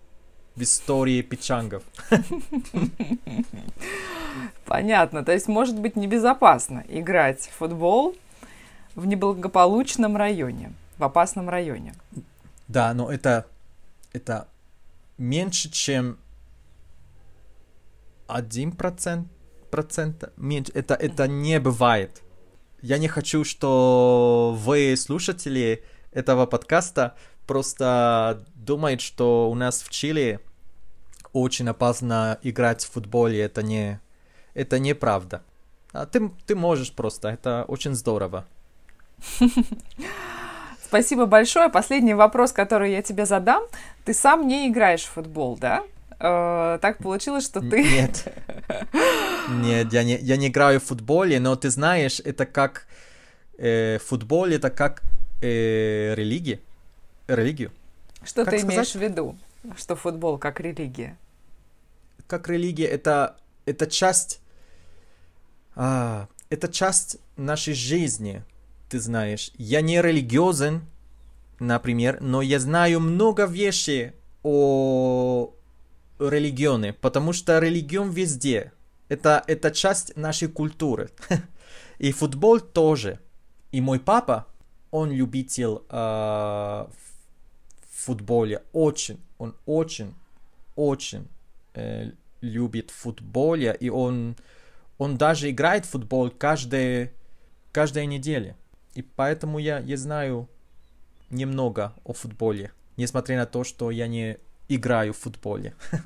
в 0.55 0.61
истории 0.63 1.21
печангов. 1.21 1.83
Понятно. 4.65 5.23
То 5.23 5.31
есть 5.31 5.47
может 5.47 5.79
быть 5.79 5.95
небезопасно 5.95 6.83
играть 6.89 7.47
в 7.47 7.57
футбол 7.57 8.15
в 8.95 9.05
неблагополучном 9.05 10.17
районе, 10.17 10.73
в 10.97 11.03
опасном 11.03 11.49
районе. 11.49 11.93
Да, 12.67 12.93
но 12.93 13.11
это, 13.11 13.45
это 14.13 14.47
меньше, 15.17 15.69
чем 15.69 16.17
один 18.27 18.71
процент, 18.71 19.27
процента 19.69 20.31
меньше. 20.37 20.71
Это, 20.73 20.93
это 20.95 21.27
не 21.27 21.59
бывает. 21.59 22.21
Я 22.81 22.97
не 22.97 23.07
хочу, 23.07 23.43
что 23.43 24.55
вы, 24.57 24.95
слушатели 24.97 25.83
этого 26.11 26.45
подкаста, 26.45 27.15
просто 27.45 28.45
думают, 28.55 29.01
что 29.01 29.49
у 29.49 29.55
нас 29.55 29.81
в 29.81 29.89
Чили 29.89 30.39
очень 31.33 31.69
опасно 31.69 32.39
играть 32.41 32.83
в 32.83 32.91
футбол, 32.91 33.27
и 33.27 33.35
это 33.35 33.63
не, 33.63 33.99
это 34.53 34.79
неправда. 34.79 35.43
А 35.91 36.05
ты, 36.05 36.29
ты 36.45 36.55
можешь 36.55 36.93
просто, 36.93 37.29
это 37.29 37.65
очень 37.67 37.93
здорово. 37.93 38.45
Спасибо 40.85 41.25
большое. 41.25 41.69
Последний 41.69 42.13
вопрос, 42.13 42.51
который 42.51 42.91
я 42.91 43.01
тебе 43.01 43.25
задам. 43.25 43.63
Ты 44.05 44.13
сам 44.13 44.47
не 44.47 44.67
играешь 44.67 45.03
в 45.03 45.11
футбол, 45.11 45.57
да? 45.57 45.83
э, 46.21 46.79
так 46.81 46.97
получилось, 46.99 47.45
что 47.45 47.61
ты... 47.61 47.83
Нет. 47.83 48.33
Нет, 49.49 49.91
я 49.91 50.03
не, 50.03 50.17
я 50.17 50.37
не 50.37 50.47
играю 50.47 50.79
в 50.79 50.83
футболе, 50.83 51.39
но 51.39 51.55
ты 51.55 51.69
знаешь, 51.69 52.21
это 52.23 52.45
как... 52.45 52.87
Э, 53.57 53.97
футбол 53.99 54.45
это 54.45 54.69
как 54.69 55.01
э, 55.41 56.13
религия. 56.15 56.59
Религию. 57.27 57.71
Что 58.23 58.45
Как 58.45 58.53
ты 58.53 58.59
сказать? 58.59 58.75
имеешь 58.75 58.91
в 58.91 58.99
виду? 59.01 59.37
Что 59.77 59.95
футбол 59.95 60.37
как 60.37 60.59
религия? 60.59 61.17
Как 62.27 62.47
религия, 62.47 62.85
это, 62.85 63.37
это 63.65 63.87
часть... 63.87 64.41
а, 65.75 66.27
это 66.49 66.67
часть 66.67 67.17
нашей 67.37 67.73
жизни, 67.73 68.43
ты 68.91 68.99
знаешь. 68.99 69.51
Я 69.57 69.81
не 69.81 70.01
религиозен, 70.01 70.81
например, 71.59 72.19
но 72.19 72.41
я 72.41 72.59
знаю 72.59 72.99
много 72.99 73.45
вещей 73.45 74.11
о 74.43 75.53
религионе, 76.19 76.91
потому 76.91 77.31
что 77.31 77.59
религион 77.59 78.09
везде. 78.09 78.73
Это, 79.07 79.43
это 79.47 79.71
часть 79.71 80.17
нашей 80.17 80.49
культуры. 80.49 81.09
И 81.99 82.11
футбол 82.11 82.59
тоже. 82.59 83.19
И 83.71 83.79
мой 83.79 83.99
папа, 83.99 84.47
он 84.91 85.11
любитель 85.11 85.79
а, 85.89 86.89
в. 87.95 88.61
Очень, 88.73 89.19
он 89.37 89.55
очень, 89.65 90.13
очень 90.75 91.27
э, 91.75 92.11
любит 92.41 92.89
футболе. 92.89 93.77
И 93.79 93.89
он, 93.89 94.35
он 94.97 95.17
даже 95.17 95.49
играет 95.49 95.85
в 95.85 95.89
футбол 95.91 96.29
каждые, 96.31 97.13
каждая 97.71 98.05
неделя. 98.05 98.57
И 98.93 99.01
поэтому 99.01 99.59
я, 99.59 99.79
я 99.79 99.97
знаю 99.97 100.47
немного 101.29 101.93
о 102.03 102.13
футболе, 102.13 102.71
несмотря 102.97 103.37
на 103.37 103.45
то, 103.45 103.63
что 103.63 103.91
я 103.91 104.07
не 104.07 104.37
играю 104.67 105.13
в 105.13 105.17
футболе. 105.17 105.73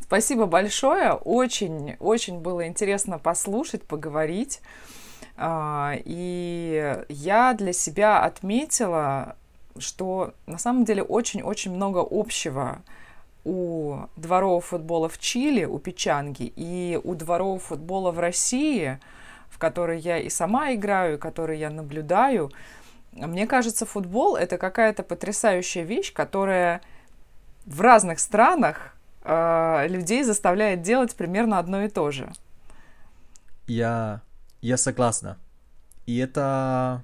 Спасибо 0.00 0.46
большое. 0.46 1.12
Очень, 1.12 1.96
очень 1.98 2.38
было 2.38 2.66
интересно 2.66 3.18
послушать, 3.18 3.82
поговорить. 3.82 4.60
А, 5.36 5.94
И 6.04 7.04
я 7.08 7.54
для 7.54 7.72
себя 7.72 8.22
отметила, 8.22 9.36
что 9.78 10.32
на 10.46 10.58
самом 10.58 10.84
деле 10.84 11.02
очень-очень 11.02 11.72
много 11.72 12.06
общего 12.08 12.82
у 13.44 13.98
дворового 14.16 14.60
футбола 14.60 15.08
в 15.08 15.18
Чили, 15.18 15.64
у 15.64 15.78
Печанги, 15.78 16.52
и 16.56 17.00
у 17.02 17.14
дворового 17.14 17.58
футбола 17.60 18.10
в 18.10 18.18
России, 18.18 18.98
в 19.50 19.58
который 19.58 19.98
я 19.98 20.18
и 20.18 20.28
сама 20.28 20.74
играю, 20.74 21.14
и 21.14 21.18
который 21.18 21.58
я 21.58 21.70
наблюдаю. 21.70 22.52
Мне 23.12 23.46
кажется, 23.46 23.86
футбол— 23.86 24.36
это 24.36 24.58
какая-то 24.58 25.02
потрясающая 25.02 25.82
вещь, 25.82 26.12
которая 26.12 26.82
в 27.64 27.80
разных 27.80 28.20
странах 28.20 28.94
э, 29.24 29.86
людей 29.88 30.22
заставляет 30.22 30.82
делать 30.82 31.14
примерно 31.16 31.58
одно 31.58 31.82
и 31.82 31.88
то 31.88 32.10
же. 32.10 32.32
Я, 33.66 34.20
я 34.60 34.76
согласна. 34.76 35.38
И 36.06 36.18
это, 36.18 37.02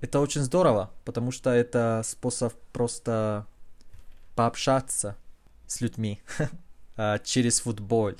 это 0.00 0.20
очень 0.20 0.42
здорово, 0.42 0.90
потому 1.04 1.32
что 1.32 1.50
это 1.50 2.02
способ 2.04 2.54
просто 2.72 3.46
пообщаться 4.36 5.16
с 5.66 5.80
людьми 5.80 6.20
а, 6.96 7.18
через 7.24 7.60
футбол. 7.60 8.12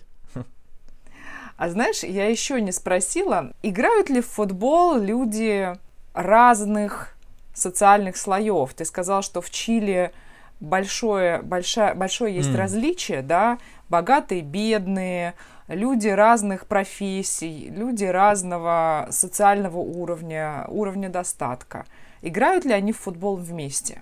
А 1.56 1.68
знаешь, 1.68 2.02
я 2.02 2.26
еще 2.26 2.60
не 2.60 2.72
спросила, 2.72 3.52
играют 3.62 4.10
ли 4.10 4.20
в 4.20 4.26
футбол 4.26 4.98
люди 4.98 5.72
разных 6.12 7.14
социальных 7.54 8.16
слоев? 8.16 8.74
Ты 8.74 8.84
сказал, 8.84 9.22
что 9.22 9.40
в 9.40 9.50
Чили 9.50 10.12
большое, 10.60 11.42
большое, 11.42 11.94
большое 11.94 12.34
есть 12.34 12.50
М. 12.50 12.56
различие, 12.56 13.22
да? 13.22 13.58
Богатые, 13.88 14.42
бедные, 14.42 15.34
люди 15.68 16.08
разных 16.08 16.66
профессий, 16.66 17.68
люди 17.70 18.04
разного 18.04 19.08
социального 19.10 19.78
уровня, 19.78 20.64
уровня 20.68 21.08
достатка. 21.08 21.86
Играют 22.22 22.64
ли 22.64 22.72
они 22.72 22.92
в 22.92 22.98
футбол 22.98 23.36
вместе? 23.36 24.00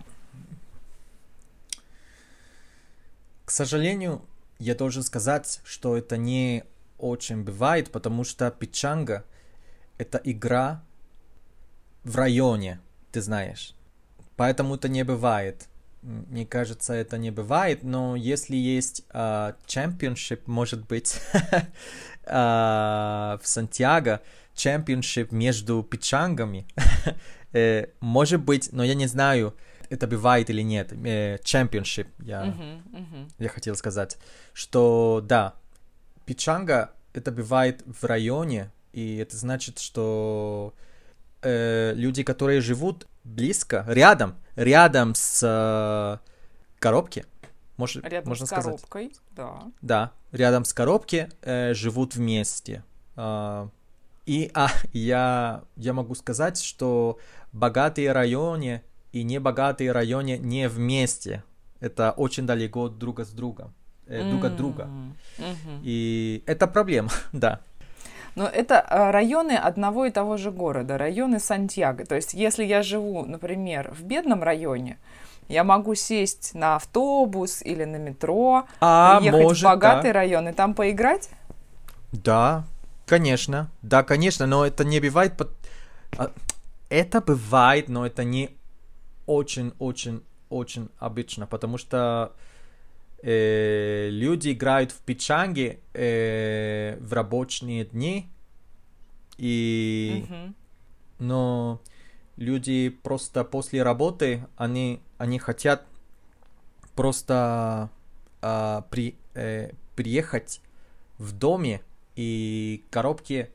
К 3.45 3.51
сожалению, 3.51 4.23
я 4.59 4.75
должен 4.75 5.03
сказать, 5.03 5.61
что 5.65 5.97
это 5.97 6.17
не 6.17 6.65
очень 7.03 7.43
бывает, 7.43 7.91
потому 7.91 8.25
что 8.25 8.51
пичанга— 8.51 9.25
это 9.99 10.21
игра 10.25 10.83
в 12.05 12.17
районе, 12.17 12.81
ты 13.11 13.21
знаешь. 13.21 13.75
Поэтому 14.37 14.77
это 14.77 14.89
не 14.89 15.05
бывает. 15.05 15.69
Мне 16.03 16.47
кажется, 16.47 16.95
это 16.95 17.19
не 17.19 17.31
бывает, 17.31 17.83
но 17.85 18.17
если 18.17 18.57
есть 18.57 19.05
а, 19.11 19.55
championship, 19.67 20.43
может 20.47 20.87
быть, 20.87 21.21
а, 22.25 23.39
в 23.43 23.47
Сантьяго, 23.47 24.21
championship 24.55 25.29
между 25.31 25.83
пичангами, 25.83 26.67
э, 27.53 27.87
может 28.01 28.41
быть, 28.41 28.73
но 28.73 28.85
я 28.85 28.95
не 28.95 29.07
знаю, 29.07 29.55
это 29.91 30.07
бывает 30.07 30.51
или 30.51 30.63
нет. 30.63 30.93
Э, 30.93 31.37
Championship, 31.45 32.09
я 32.19 32.45
Мгм, 32.45 32.83
мгм. 32.93 33.29
я 33.39 33.49
хотел 33.49 33.77
сказать, 33.77 34.19
что 34.55 35.21
да, 35.23 35.55
пичанга 36.25 36.93
это 37.13 37.31
бывает 37.31 37.83
в 37.87 38.05
районе, 38.05 38.71
и 38.93 39.17
это 39.17 39.37
значит, 39.37 39.79
что 39.79 40.75
э, 41.43 41.93
люди, 41.95 42.23
которые 42.23 42.61
живут 42.61 43.07
близко, 43.25 43.85
рядом, 43.89 44.37
рядом 44.57 45.15
с 45.15 45.43
э, 45.43 46.19
коробки, 46.79 47.25
может, 47.77 48.05
Рядом 48.05 48.29
можно 48.29 48.47
с 48.47 48.49
сказать, 48.49 48.65
коробкой, 48.65 49.13
да. 49.33 49.63
да, 49.81 50.13
рядом 50.31 50.65
с 50.65 50.73
коробки 50.73 51.31
э, 51.41 51.75
живут 51.75 52.15
вместе. 52.15 52.85
А, 53.17 53.69
и 54.27 54.51
а, 54.55 54.69
я, 54.93 55.65
я 55.77 55.93
могу 55.93 56.15
сказать, 56.15 56.63
что 56.63 57.19
богатые 57.53 58.13
районы 58.13 58.83
и 59.13 59.23
небогатые 59.23 59.93
районы 59.93 60.39
не 60.39 60.69
вместе. 60.69 61.45
Это 61.81 62.13
очень 62.13 62.47
далеко 62.47 62.89
друг 62.89 63.21
от 63.21 63.35
друга. 63.35 63.73
Э, 64.13 64.31
друг 64.31 64.45
от 64.45 64.57
друга. 64.57 64.89
И 65.83 66.43
это 66.47 66.67
проблема, 66.67 67.11
да. 67.33 67.61
Но 68.35 68.47
это 68.47 68.81
а, 68.81 69.13
районы 69.13 69.53
одного 69.53 70.07
и 70.07 70.11
того 70.11 70.37
же 70.39 70.51
города, 70.51 70.97
районы 70.97 71.39
Сантьяго. 71.39 72.07
То 72.07 72.15
есть, 72.15 72.33
если 72.33 72.65
я 72.65 72.83
живу, 72.83 73.27
например, 73.27 73.93
в 73.93 74.03
бедном 74.05 74.43
районе, 74.43 74.99
я 75.49 75.65
могу 75.65 75.95
сесть 75.95 76.55
на 76.55 76.77
автобус 76.77 77.61
или 77.63 77.85
на 77.85 77.97
метро, 77.97 78.67
А 78.81 79.19
приехать 79.19 79.43
может, 79.43 79.63
в 79.63 79.65
богатый 79.67 80.13
да. 80.13 80.21
район 80.21 80.49
и 80.49 80.53
там 80.53 80.73
поиграть. 80.75 81.29
Да, 82.13 82.65
конечно. 83.07 83.71
Да, 83.83 84.03
конечно, 84.03 84.47
но 84.47 84.65
это 84.65 84.85
не 84.85 84.99
бывает... 85.01 85.37
под- 85.37 85.53
а, 86.17 86.31
Это 86.89 87.21
бывает, 87.21 87.89
но 87.91 88.07
это 88.07 88.25
не 88.25 88.57
очень-очень-очень 89.27 90.89
обычно, 90.99 91.47
потому 91.47 91.77
что 91.79 92.33
э, 93.23 94.09
люди 94.11 94.53
играют 94.53 94.93
в 94.93 94.99
пичанге 95.01 95.81
э, 95.95 96.99
в 97.01 97.13
рабочие 97.13 97.85
дни, 97.85 98.29
и... 99.39 100.27
Мгм. 100.29 100.55
но 101.19 101.81
люди 102.37 102.91
просто 102.91 103.45
после 103.45 103.83
работы, 103.83 104.47
они, 104.57 105.01
они 105.19 105.39
хотят 105.39 105.85
просто 106.95 107.91
а, 108.41 108.83
при, 108.91 109.17
э, 109.35 109.71
приехать 109.97 110.61
в 111.19 111.33
доме 111.33 111.81
и 112.17 112.85
коробки 112.91 113.51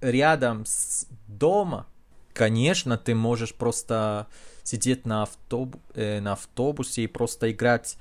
рядом 0.00 0.64
с 0.66 1.06
дома. 1.28 1.86
Конечно, 2.32 2.98
ты 2.98 3.14
можешь 3.14 3.54
просто 3.54 4.26
сидеть 4.62 5.06
на, 5.06 5.22
автобу, 5.22 5.80
э, 5.94 6.20
на 6.20 6.32
автобусе 6.32 7.04
и 7.04 7.06
просто 7.06 7.50
играть 7.50 7.96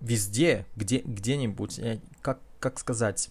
везде, 0.00 0.66
где, 0.76 0.98
где-нибудь, 0.98 1.78
э, 1.78 1.98
как, 2.22 2.38
как 2.60 2.78
сказать, 2.78 3.30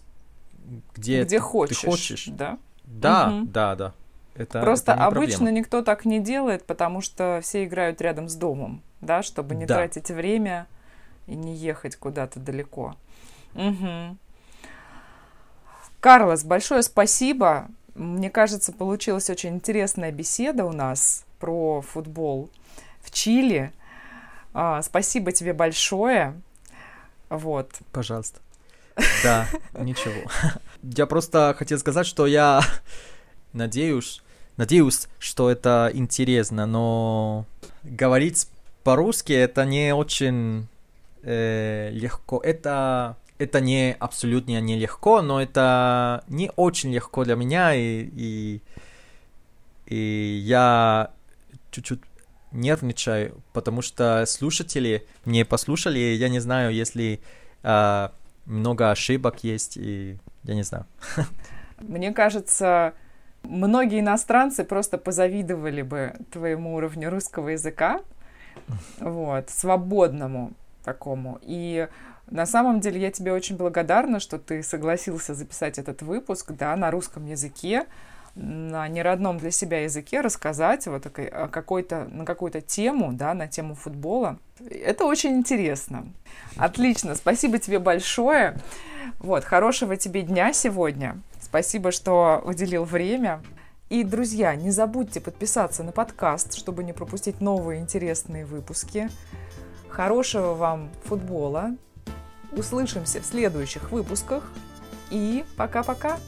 где, 0.94 1.24
Где 1.24 1.38
ты 1.38 1.40
хочешь, 1.40 1.78
хочешь. 1.78 2.28
да? 2.28 2.58
Да, 2.84 3.30
Мгм. 3.30 3.48
да, 3.52 3.74
да. 3.74 3.94
Это, 4.34 4.60
Просто 4.60 4.92
это 4.92 5.04
обычно 5.04 5.36
проблема. 5.36 5.58
никто 5.58 5.82
так 5.82 6.04
не 6.04 6.20
делает, 6.20 6.64
потому 6.64 7.00
что 7.00 7.40
все 7.42 7.64
играют 7.64 8.00
рядом 8.00 8.28
с 8.28 8.34
домом, 8.34 8.82
да, 9.00 9.22
чтобы 9.22 9.54
не 9.54 9.66
Да. 9.66 9.74
тратить 9.76 10.10
время 10.10 10.66
и 11.26 11.34
не 11.34 11.54
ехать 11.56 11.96
куда-то 11.96 12.38
далеко. 12.40 12.94
Мгм. 13.54 14.18
Карлос, 16.00 16.44
большое 16.44 16.82
спасибо. 16.82 17.68
Мне 17.94 18.30
кажется, 18.30 18.72
получилась 18.72 19.28
очень 19.28 19.56
интересная 19.56 20.12
беседа 20.12 20.64
у 20.64 20.72
нас 20.72 21.24
про 21.40 21.80
футбол 21.82 22.50
в 23.00 23.10
Чили. 23.10 23.72
А, 24.54 24.82
спасибо 24.82 25.32
тебе 25.32 25.52
большое. 25.52 26.40
Вот. 27.28 27.70
Пожалуйста. 27.92 28.40
Да, 29.22 29.48
ничего. 29.78 30.28
Я 30.82 31.06
просто 31.06 31.54
хотел 31.56 31.78
сказать, 31.78 32.06
что 32.06 32.26
я 32.26 32.62
надеюсь, 33.52 34.22
надеюсь, 34.56 35.06
что 35.20 35.50
это 35.50 35.90
интересно, 35.94 36.66
но 36.66 37.46
говорить 37.84 38.48
по-русски 38.82 39.32
это 39.32 39.64
не 39.64 39.94
очень 39.94 40.66
э, 41.22 41.90
легко. 41.92 42.40
Это, 42.42 43.16
это 43.38 43.60
не 43.60 43.94
абсолютно 43.98 44.60
не 44.60 44.76
легко, 44.76 45.22
но 45.22 45.40
это 45.40 46.24
не 46.26 46.50
очень 46.56 46.92
легко 46.92 47.24
для 47.24 47.36
меня, 47.36 47.74
и, 47.74 48.08
и, 48.16 48.60
и 49.86 50.42
я 50.44 51.12
чуть-чуть 51.70 52.00
нервничаю, 52.52 53.42
потому 53.52 53.82
что 53.82 54.24
слушатели 54.26 55.06
не 55.24 55.44
послушали, 55.44 55.98
я 55.98 56.28
не 56.28 56.40
знаю, 56.40 56.72
если 56.72 57.20
э, 57.62 58.08
много 58.46 58.90
ошибок 58.90 59.44
есть, 59.44 59.76
и 59.76 60.18
я 60.44 60.54
не 60.54 60.62
знаю. 60.62 60.86
Мне 61.80 62.12
кажется, 62.12 62.94
многие 63.42 64.00
иностранцы 64.00 64.64
просто 64.64 64.98
позавидовали 64.98 65.82
бы 65.82 66.14
твоему 66.32 66.74
уровню 66.74 67.10
русского 67.10 67.50
языка, 67.50 68.00
вот, 69.00 69.50
свободному 69.50 70.52
такому. 70.84 71.38
И 71.42 71.88
на 72.30 72.46
самом 72.46 72.80
деле 72.80 73.00
я 73.00 73.10
тебе 73.10 73.32
очень 73.32 73.56
благодарна, 73.56 74.20
что 74.20 74.38
ты 74.38 74.62
согласился 74.62 75.34
записать 75.34 75.78
этот 75.78 76.02
выпуск, 76.02 76.52
да, 76.52 76.76
на 76.76 76.90
русском 76.90 77.26
языке, 77.26 77.86
на 78.34 78.88
неродном 78.88 79.38
для 79.38 79.50
себя 79.50 79.82
языке 79.82 80.20
рассказать 80.20 80.86
вот 80.86 81.06
о 81.06 81.48
какой-то, 81.48 82.04
на 82.10 82.24
какую-то 82.24 82.60
тему, 82.60 83.12
да, 83.12 83.34
на 83.34 83.48
тему 83.48 83.74
футбола. 83.74 84.38
Это 84.70 85.04
очень 85.04 85.36
интересно. 85.36 86.06
Отлично, 86.56 87.14
спасибо 87.14 87.58
тебе 87.58 87.78
большое. 87.78 88.56
Вот, 89.18 89.44
хорошего 89.44 89.96
тебе 89.96 90.22
дня 90.22 90.52
сегодня. 90.52 91.20
Спасибо, 91.40 91.92
что 91.92 92.42
уделил 92.44 92.84
время. 92.84 93.40
И, 93.88 94.04
друзья, 94.04 94.54
не 94.54 94.70
забудьте 94.70 95.20
подписаться 95.20 95.82
на 95.82 95.92
подкаст, 95.92 96.54
чтобы 96.54 96.84
не 96.84 96.92
пропустить 96.92 97.40
новые 97.40 97.80
интересные 97.80 98.44
выпуски. 98.44 99.08
Хорошего 99.88 100.54
вам 100.54 100.90
футбола. 101.04 101.70
Услышимся 102.52 103.20
в 103.20 103.24
следующих 103.24 103.90
выпусках. 103.90 104.52
И 105.10 105.44
пока-пока. 105.56 106.18